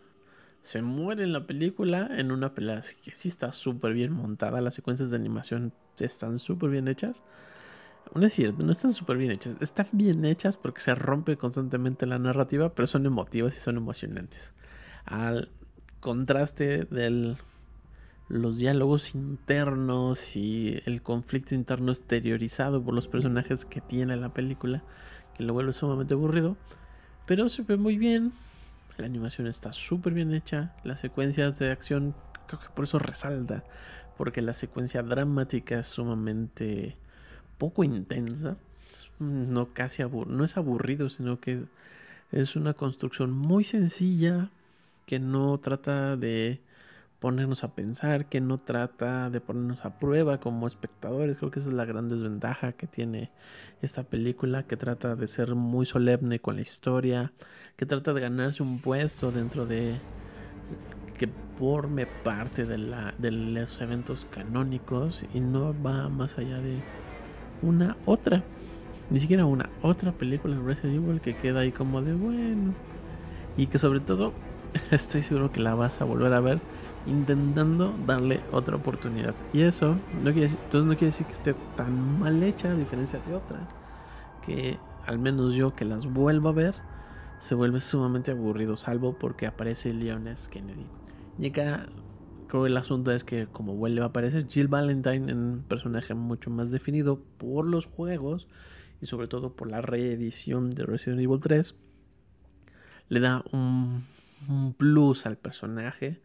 [0.61, 4.61] Se muere en la película en una pelea que sí está súper bien montada.
[4.61, 7.17] Las secuencias de animación están súper bien hechas.
[8.13, 9.55] No es cierto, no están súper bien hechas.
[9.61, 14.53] Están bien hechas porque se rompe constantemente la narrativa, pero son emotivas y son emocionantes
[15.05, 15.49] al
[15.99, 17.35] contraste de
[18.29, 24.83] los diálogos internos y el conflicto interno exteriorizado por los personajes que tiene la película,
[25.35, 26.57] que lo vuelve sumamente aburrido,
[27.25, 28.33] pero se ve muy bien,
[28.97, 32.15] la animación está súper bien hecha, las secuencias de acción
[32.47, 33.63] creo que por eso resalta,
[34.17, 36.95] porque la secuencia dramática es sumamente
[37.57, 38.57] poco intensa,
[39.19, 41.63] no casi no es aburrido, sino que
[42.31, 44.49] es una construcción muy sencilla,
[45.05, 46.61] que no trata de
[47.23, 51.37] ponernos a pensar, que no trata de ponernos a prueba como espectadores.
[51.37, 53.31] Creo que esa es la gran desventaja que tiene
[53.81, 57.31] esta película, que trata de ser muy solemne con la historia,
[57.77, 59.99] que trata de ganarse un puesto dentro de
[61.17, 66.79] que forme parte de, la, de los eventos canónicos y no va más allá de
[67.61, 68.43] una otra,
[69.09, 72.73] ni siquiera una otra película de Resident Evil que queda ahí como de bueno
[73.55, 74.33] y que sobre todo
[74.91, 76.59] estoy seguro que la vas a volver a ver
[77.05, 79.35] intentando darle otra oportunidad.
[79.51, 83.19] Y eso no quiere decir, no quiere decir que esté tan mal hecha a diferencia
[83.27, 83.75] de otras,
[84.45, 86.75] que al menos yo que las vuelvo a ver,
[87.41, 90.85] se vuelve sumamente aburrido, salvo porque aparece Leones Kennedy.
[91.39, 91.87] Y acá
[92.47, 96.13] creo que el asunto es que como vuelve a aparecer Jill Valentine en un personaje
[96.13, 98.47] mucho más definido por los juegos
[99.01, 101.75] y sobre todo por la reedición de Resident Evil 3,
[103.09, 104.03] le da un
[104.49, 106.19] un plus al personaje,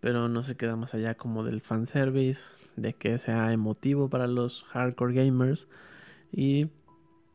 [0.00, 2.42] pero no se queda más allá como del fanservice,
[2.76, 5.68] de que sea emotivo para los hardcore gamers
[6.32, 6.68] y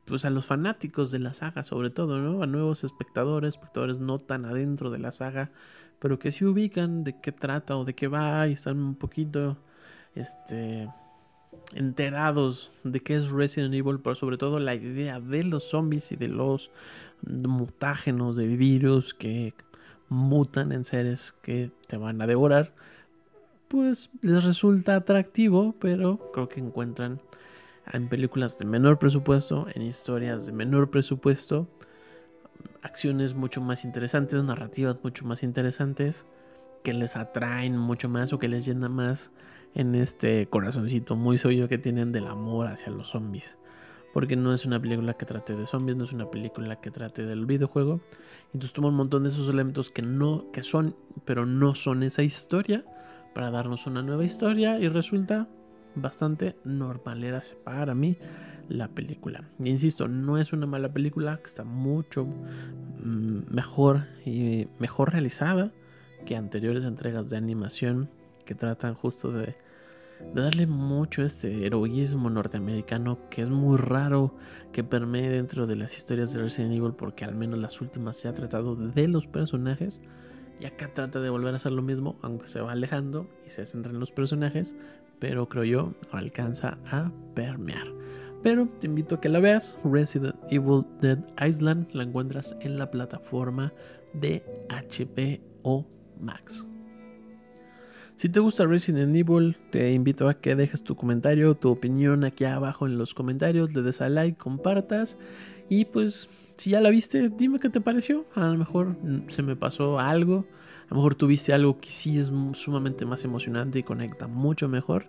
[0.05, 2.41] pues a los fanáticos de la saga sobre todo, ¿no?
[2.41, 5.51] A nuevos espectadores, espectadores no tan adentro de la saga,
[5.99, 9.57] pero que se ubican de qué trata o de qué va y están un poquito
[10.15, 10.89] este
[11.73, 16.15] enterados de qué es Resident Evil, pero sobre todo la idea de los zombies y
[16.15, 16.71] de los
[17.27, 19.53] mutágenos de virus que
[20.09, 22.73] mutan en seres que te van a devorar,
[23.67, 27.21] pues les resulta atractivo, pero creo que encuentran
[27.91, 31.67] en películas de menor presupuesto, en historias de menor presupuesto,
[32.81, 36.25] acciones mucho más interesantes, narrativas mucho más interesantes,
[36.83, 39.31] que les atraen mucho más o que les llena más
[39.75, 43.57] en este corazoncito muy suyo que tienen del amor hacia los zombies.
[44.13, 47.25] Porque no es una película que trate de zombies, no es una película que trate
[47.25, 48.01] del videojuego.
[48.53, 50.95] Entonces toma un montón de esos elementos que no, que son,
[51.25, 52.83] pero no son esa historia,
[53.33, 55.47] para darnos una nueva historia y resulta
[55.95, 58.17] bastante normalera para mí
[58.67, 59.43] la película.
[59.59, 65.71] Y insisto, no es una mala película, está mucho mm, mejor y mejor realizada
[66.25, 68.09] que anteriores entregas de animación
[68.45, 69.55] que tratan justo de,
[70.33, 74.35] de darle mucho este heroísmo norteamericano que es muy raro
[74.71, 78.27] que permee dentro de las historias de Resident Evil porque al menos las últimas se
[78.27, 80.01] ha tratado de los personajes
[80.59, 83.65] y acá trata de volver a hacer lo mismo aunque se va alejando y se
[83.65, 84.75] centra en los personajes
[85.19, 87.87] pero creo yo alcanza a permear.
[88.41, 89.77] Pero te invito a que la veas.
[89.83, 93.73] Resident Evil Dead Island la encuentras en la plataforma
[94.13, 95.85] de HBO
[96.19, 96.65] Max.
[98.19, 102.43] Si te gusta Resident Evil, te invito a que dejes tu comentario, tu opinión aquí
[102.43, 105.17] abajo en los comentarios, le des a like, compartas
[105.69, 108.25] y pues si ya la viste, dime qué te pareció.
[108.35, 108.97] A lo mejor
[109.29, 110.45] se me pasó algo
[110.89, 115.05] a lo mejor tuviste algo que sí es sumamente más emocionante y conecta mucho mejor.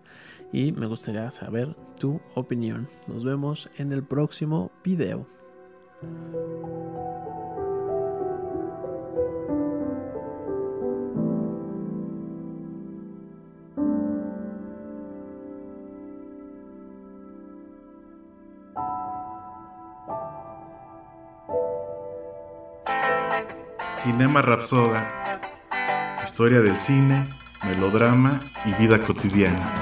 [0.53, 2.87] Y me gustaría saber tu opinión.
[3.09, 5.27] Nos vemos en el próximo video.
[24.03, 25.21] Cinema Rapsoda
[26.25, 27.27] historia del cine,
[27.67, 29.75] melodrama y vida cotidiana.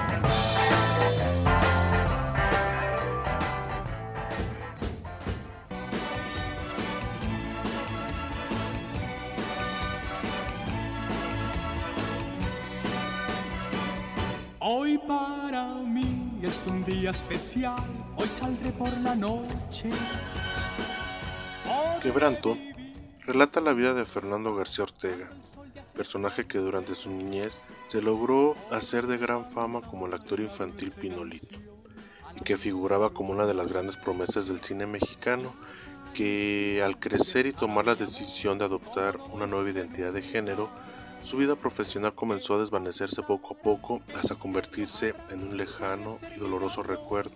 [14.58, 17.76] Hoy para mí es un día especial,
[18.16, 19.90] hoy saldré por la noche.
[22.02, 22.58] Quebranto
[23.28, 25.28] relata la vida de Fernando García Ortega,
[25.94, 30.92] personaje que durante su niñez se logró hacer de gran fama como el actor infantil
[30.92, 31.58] Pinolito,
[32.34, 35.54] y que figuraba como una de las grandes promesas del cine mexicano,
[36.14, 40.70] que al crecer y tomar la decisión de adoptar una nueva identidad de género,
[41.22, 46.40] su vida profesional comenzó a desvanecerse poco a poco hasta convertirse en un lejano y
[46.40, 47.32] doloroso recuerdo,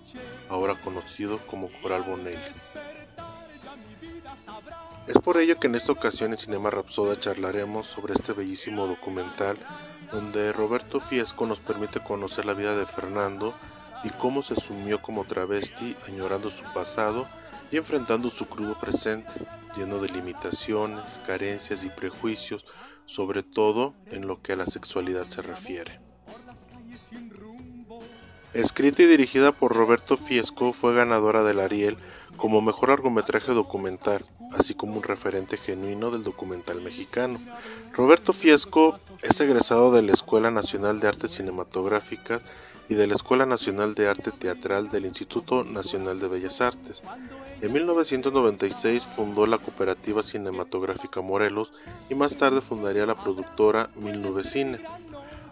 [0.49, 2.40] ahora conocido como Coral Bonelli.
[5.07, 9.59] Es por ello que en esta ocasión en Cinema Rapsoda charlaremos sobre este bellísimo documental
[10.12, 13.55] donde Roberto Fiesco nos permite conocer la vida de Fernando
[14.05, 17.26] y cómo se sumió como travesti añorando su pasado
[17.70, 19.32] y enfrentando su crudo presente,
[19.76, 22.66] lleno de limitaciones, carencias y prejuicios,
[23.07, 26.01] sobre todo en lo que a la sexualidad se refiere.
[28.53, 31.97] Escrita y dirigida por Roberto Fiesco, fue ganadora del Ariel
[32.37, 37.41] como mejor largometraje documental, así como un referente genuino del documental mexicano.
[37.93, 42.43] Roberto Fiesco es egresado de la Escuela Nacional de Artes Cinematográficas
[42.89, 47.03] y de la Escuela Nacional de Arte Teatral del Instituto Nacional de Bellas Artes.
[47.61, 51.72] En 1996 fundó la Cooperativa Cinematográfica Morelos
[52.11, 54.85] y más tarde fundaría la productora Mil Nube Cine.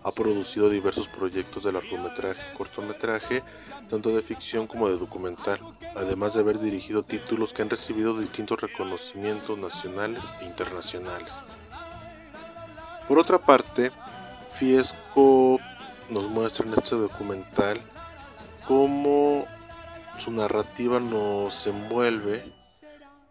[0.02, 3.42] Ha producido diversos proyectos de largometraje y cortometraje,
[3.90, 5.58] tanto de ficción como de documental,
[5.96, 11.32] además de haber dirigido títulos que han recibido distintos reconocimientos nacionales e internacionales.
[13.08, 13.90] Por otra parte,
[14.52, 15.58] Fiesco
[16.08, 17.80] nos muestra en este documental
[18.66, 19.46] cómo
[20.18, 22.52] su narrativa nos envuelve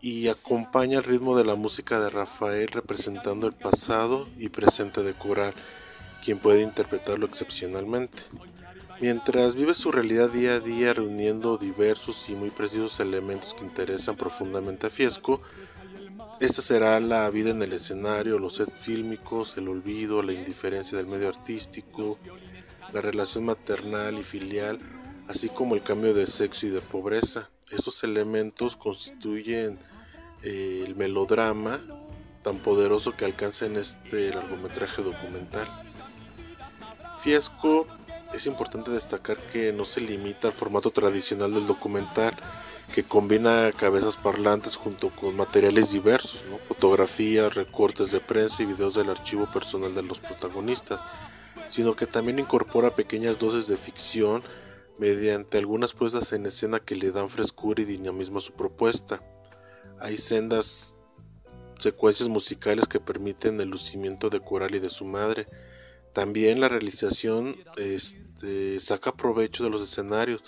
[0.01, 5.13] y acompaña el ritmo de la música de Rafael representando el pasado y presente de
[5.13, 5.53] Coral
[6.23, 8.21] quien puede interpretarlo excepcionalmente.
[9.01, 14.17] Mientras vive su realidad día a día reuniendo diversos y muy precisos elementos que interesan
[14.17, 15.39] profundamente a Fiesco,
[16.41, 21.07] esta será la vida en el escenario, los sets fílmicos, el olvido, la indiferencia del
[21.07, 22.19] medio artístico,
[22.93, 24.79] la relación maternal y filial,
[25.29, 27.49] así como el cambio de sexo y de pobreza.
[27.71, 29.79] Estos elementos constituyen
[30.43, 31.79] eh, el melodrama
[32.43, 35.67] tan poderoso que alcanza en este largometraje documental.
[37.19, 37.85] Fiesco
[38.33, 42.35] es importante destacar que no se limita al formato tradicional del documental,
[42.93, 49.09] que combina cabezas parlantes junto con materiales diversos, fotografías, recortes de prensa y videos del
[49.09, 51.01] archivo personal de los protagonistas,
[51.69, 54.43] sino que también incorpora pequeñas dosis de ficción
[54.97, 59.21] mediante algunas puestas en escena que le dan frescura y dinamismo a su propuesta.
[59.99, 60.95] Hay sendas
[61.79, 65.45] secuencias musicales que permiten el lucimiento de Coral y de su madre.
[66.19, 70.41] También la realización este, saca provecho de los escenarios,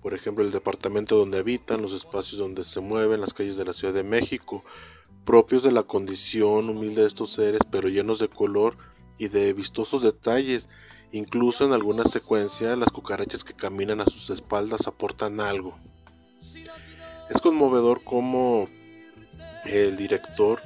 [0.00, 3.74] por ejemplo el departamento donde habitan, los espacios donde se mueven, las calles de la
[3.74, 4.64] Ciudad de México,
[5.26, 8.78] propios de la condición humilde de estos seres, pero llenos de color
[9.18, 10.70] y de vistosos detalles.
[11.12, 15.78] Incluso en alguna secuencia las cucarachas que caminan a sus espaldas aportan algo.
[17.28, 18.66] Es conmovedor cómo
[19.66, 20.62] el director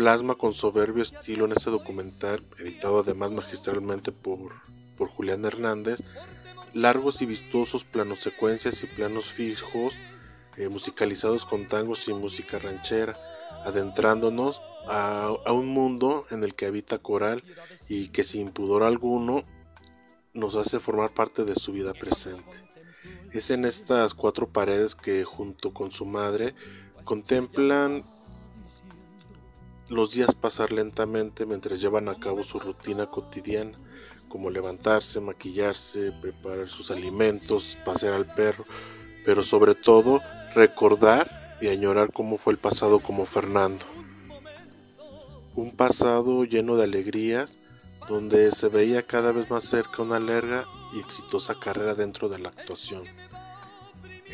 [0.00, 4.54] plasma con soberbio estilo en este documental, editado además magistralmente por,
[4.96, 6.00] por Julián Hernández,
[6.72, 9.92] largos y vistosos planos secuencias y planos fijos
[10.56, 13.14] eh, musicalizados con tangos y música ranchera,
[13.66, 17.44] adentrándonos a, a, un mundo en el que habita Coral
[17.90, 19.42] y que sin pudor alguno
[20.32, 22.64] nos hace formar parte de su vida presente.
[23.32, 26.54] Es en estas cuatro paredes que junto con su madre
[27.04, 28.06] contemplan
[29.90, 33.76] los días pasar lentamente mientras llevan a cabo su rutina cotidiana,
[34.28, 38.64] como levantarse, maquillarse, preparar sus alimentos, pasear al perro,
[39.24, 40.20] pero sobre todo
[40.54, 43.84] recordar y añorar cómo fue el pasado como Fernando.
[45.56, 47.58] Un pasado lleno de alegrías,
[48.08, 52.50] donde se veía cada vez más cerca una larga y exitosa carrera dentro de la
[52.50, 53.02] actuación.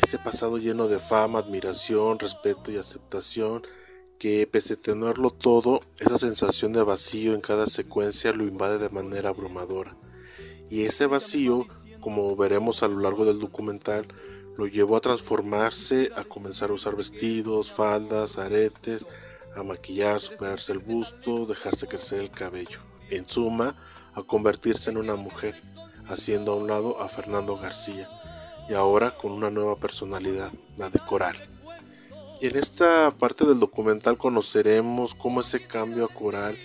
[0.03, 3.63] Ese pasado lleno de fama, admiración, respeto y aceptación
[4.19, 8.89] que pese a tenerlo todo, esa sensación de vacío en cada secuencia lo invade de
[8.89, 9.95] manera abrumadora.
[10.69, 11.65] Y ese vacío,
[12.01, 14.05] como veremos a lo largo del documental,
[14.57, 19.05] lo llevó a transformarse, a comenzar a usar vestidos, faldas, aretes,
[19.55, 22.79] a maquillar, superarse el busto, dejarse crecer el cabello.
[23.09, 23.77] En suma,
[24.13, 25.55] a convertirse en una mujer,
[26.07, 28.09] haciendo a un lado a Fernando García,
[28.67, 31.37] y ahora con una nueva personalidad, la de Coral.
[32.39, 36.55] Y en esta parte del documental conoceremos cómo ese cambio a coral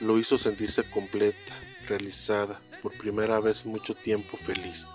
[0.00, 1.54] lo hizo sentirse completa,
[1.88, 4.86] realizada, por primera vez en mucho tiempo feliz.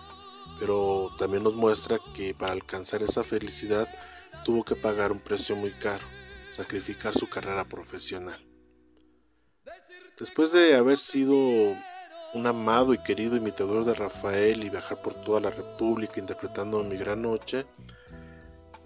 [0.60, 3.90] Pero también nos muestra que para alcanzar esa felicidad
[4.46, 6.06] tuvo que pagar un precio muy caro,
[6.52, 8.42] sacrificar su carrera profesional.
[10.18, 15.42] Después de haber sido un amado y querido imitador de Rafael y viajar por toda
[15.42, 17.66] la República interpretando Mi Gran Noche,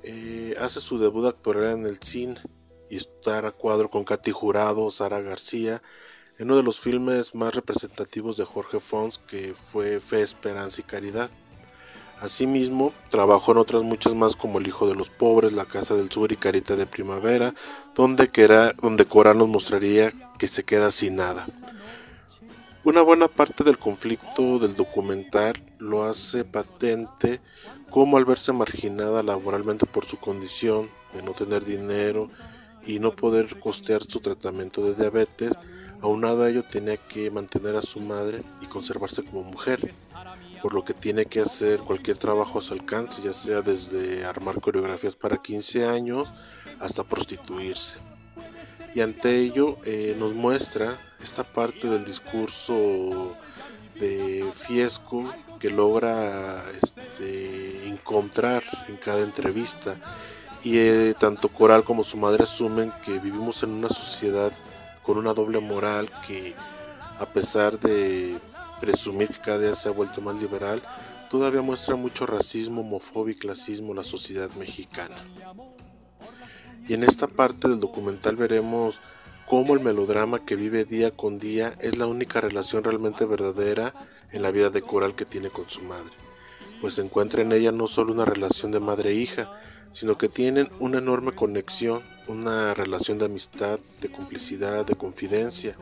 [0.10, 2.40] eh, hace su debut actoral en el cine
[2.90, 5.82] y estar a cuadro con Katy Jurado, Sara García,
[6.40, 10.86] en uno de los filmes más representativos de Jorge Fons que fue Fe, Esperanza y
[10.86, 11.30] Caridad.
[12.22, 16.10] Asimismo, trabajó en otras muchas más como El Hijo de los Pobres, La Casa del
[16.10, 17.54] Sur y Carita de Primavera,
[17.94, 18.30] donde,
[18.82, 21.46] donde Coral nos mostraría que se queda sin nada.
[22.86, 27.42] Una buena parte del conflicto del documental lo hace patente
[27.90, 32.30] como al verse marginada laboralmente por su condición de no tener dinero
[32.86, 35.54] y no poder costear su tratamiento de diabetes,
[36.02, 39.94] aunado a ello tenía que mantener a su madre y conservarse como mujer,
[40.62, 44.62] por lo que tiene que hacer cualquier trabajo a su alcance, ya sea desde armar
[44.62, 46.32] coreografías para 15 años
[46.80, 47.98] hasta prostituirse.
[48.94, 53.36] Y ante ello eh, nos muestra esta parte del discurso
[54.00, 60.00] de Fiesco que logra este, encontrar en cada entrevista.
[60.64, 64.52] Y eh, tanto Coral como su madre asumen que vivimos en una sociedad
[65.04, 66.54] con una doble moral que
[67.20, 68.38] a pesar de
[68.82, 70.82] presumir que cada día se ha vuelto más liberal,
[71.30, 75.24] todavía muestra mucho racismo, homofobia y clasismo la sociedad mexicana.
[76.88, 79.00] Y en esta parte del documental veremos
[79.48, 83.94] cómo el melodrama que vive día con día es la única relación realmente verdadera
[84.34, 86.12] en la vida de Coral que tiene con su madre,
[86.82, 89.50] pues se encuentra en ella no solo una relación de madre e hija,
[89.94, 95.78] sino que tienen una enorme conexión, una relación de amistad, de complicidad, de confidencia.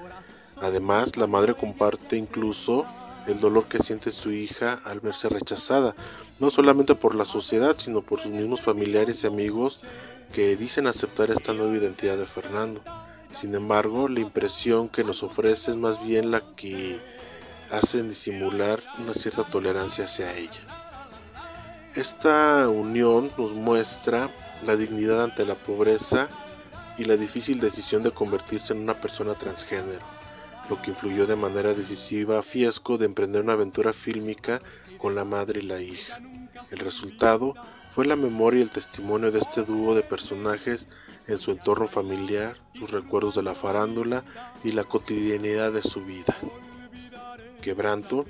[0.61, 2.86] Además, la madre comparte incluso
[3.26, 5.95] el dolor que siente su hija al verse rechazada,
[6.39, 9.84] no solamente por la sociedad, sino por sus mismos familiares y amigos
[10.32, 12.84] que dicen aceptar esta nueva identidad de Fernando.
[13.36, 17.02] Sin embargo, la impresión que nos ofrece es más bien la que
[17.70, 20.62] hacen disimular una cierta tolerancia hacia ella.
[21.96, 24.34] Esta unión nos muestra
[24.66, 26.30] la dignidad ante la pobreza
[26.98, 30.06] y la difícil decisión de convertirse en una persona transgénero,
[30.70, 34.62] lo que influyó de manera decisiva a Fiesco de emprender una aventura fílmica
[34.98, 36.22] con la madre y la hija.
[36.72, 37.54] El resultado
[37.90, 40.88] fue la memoria y el testimonio de este dúo de personajes
[41.28, 44.24] en su entorno familiar, sus recuerdos de la farándula
[44.64, 46.36] y la cotidianidad de su vida.
[47.62, 48.26] Quebranto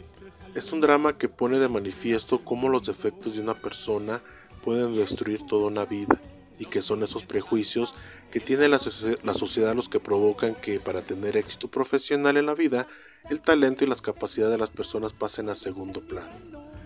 [0.54, 4.22] es un drama que pone de manifiesto cómo los defectos de una persona
[4.64, 6.20] pueden destruir toda una vida
[6.58, 7.94] y que son esos prejuicios
[8.32, 8.80] que tiene la,
[9.24, 12.88] la, sociedad los que provocan que para tener éxito profesional en la vida,
[13.30, 16.34] el talento y las capacidades de las personas pasen a segundo plano.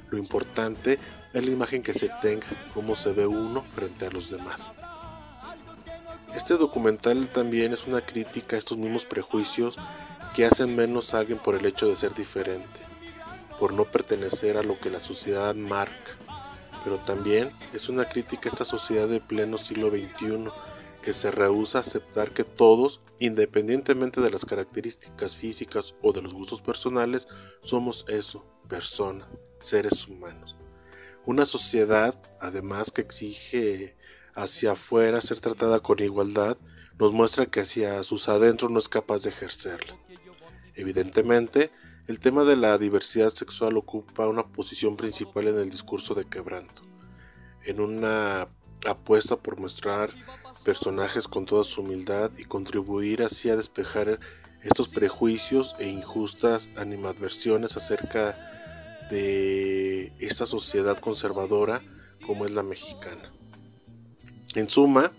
[0.09, 0.99] Lo importante
[1.33, 4.71] es la imagen que se tenga, cómo se ve uno frente a los demás.
[6.35, 9.77] Este documental también es una crítica a estos mismos prejuicios
[10.35, 12.79] que hacen menos a alguien por el hecho de ser diferente,
[13.59, 16.17] por no pertenecer a lo que la sociedad marca.
[16.83, 20.51] Pero también es una crítica a esta sociedad de pleno siglo XXI
[21.01, 26.33] que se rehúsa a aceptar que todos, independientemente de las características físicas o de los
[26.33, 27.27] gustos personales,
[27.61, 30.55] somos eso, personas, seres humanos.
[31.25, 33.95] Una sociedad, además, que exige
[34.41, 36.57] hacia afuera ser tratada con igualdad,
[36.97, 39.97] nos muestra que hacia sus adentros no es capaz de ejercerla.
[40.75, 41.71] Evidentemente,
[42.07, 46.81] el tema de la diversidad sexual ocupa una posición principal en el discurso de quebranto,
[47.65, 48.47] en una
[48.87, 50.09] apuesta por mostrar
[50.63, 54.19] personajes con toda su humildad y contribuir así a despejar
[54.61, 58.37] estos prejuicios e injustas animadversiones acerca
[59.09, 61.81] de esta sociedad conservadora
[62.25, 63.31] como es la mexicana.
[64.55, 65.11] En suma,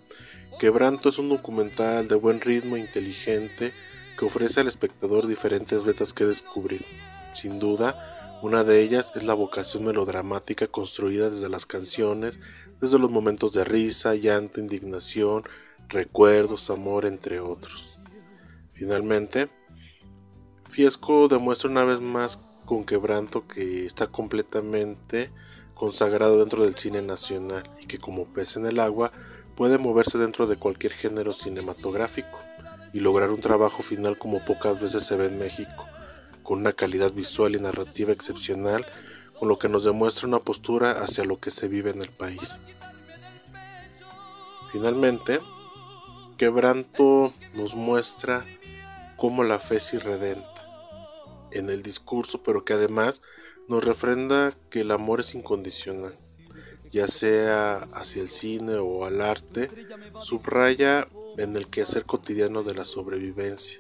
[0.59, 3.73] Quebranto es un documental de buen ritmo e inteligente
[4.19, 6.85] que ofrece al espectador diferentes vetas que descubrir.
[7.33, 12.41] Sin duda, una de ellas es la vocación melodramática construida desde las canciones,
[12.81, 15.45] desde los momentos de risa, llanto, indignación,
[15.89, 17.99] recuerdos, amor, entre otros.
[18.75, 19.49] Finalmente,
[20.69, 25.31] Fiesco demuestra una vez más con quebranto que está completamente
[25.81, 29.13] consagrado dentro del cine nacional y que como pez en el agua
[29.57, 32.39] puede moverse dentro de cualquier género cinematográfico
[32.93, 35.87] y lograr un trabajo final como pocas veces se ve en México,
[36.43, 38.85] con una calidad visual y narrativa excepcional,
[39.39, 42.59] con lo que nos demuestra una postura hacia lo que se vive en el país.
[44.73, 45.41] Finalmente,
[46.37, 48.45] Quebranto nos muestra
[49.17, 53.23] cómo la fe es irredenta en el discurso, pero que además
[53.71, 56.13] nos refrenda que el amor es incondicional,
[56.91, 59.71] ya sea hacia el cine o al arte,
[60.21, 61.07] subraya
[61.39, 63.79] en el quehacer cotidiano de la sobrevivencia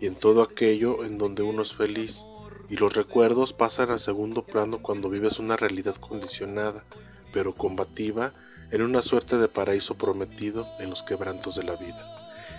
[0.00, 2.24] y en todo aquello en donde uno es feliz
[2.68, 6.84] y los recuerdos pasan a segundo plano cuando vives una realidad condicionada,
[7.32, 8.32] pero combativa,
[8.70, 12.14] en una suerte de paraíso prometido en los quebrantos de la vida.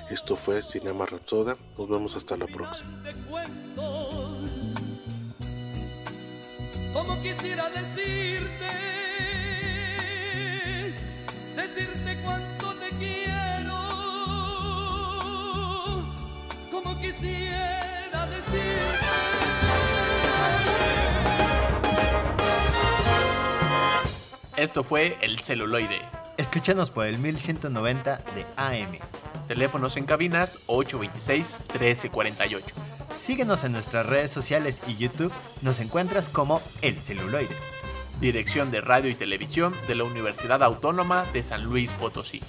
[0.09, 3.03] Esto fue Cinema Rapsoda, nos vemos hasta la próxima.
[6.93, 8.67] Como quisiera decirte,
[11.55, 13.77] decirte cuánto te quiero,
[16.71, 18.67] como quisiera decirte.
[24.57, 26.01] Esto fue El Celuloide.
[26.37, 28.97] Escúchanos por el 1190 de AM.
[29.47, 32.61] Teléfonos en cabinas 826-1348.
[33.17, 35.31] Síguenos en nuestras redes sociales y YouTube.
[35.61, 37.55] Nos encuentras como El Celuloide.
[38.19, 42.41] Dirección de Radio y Televisión de la Universidad Autónoma de San Luis Potosí.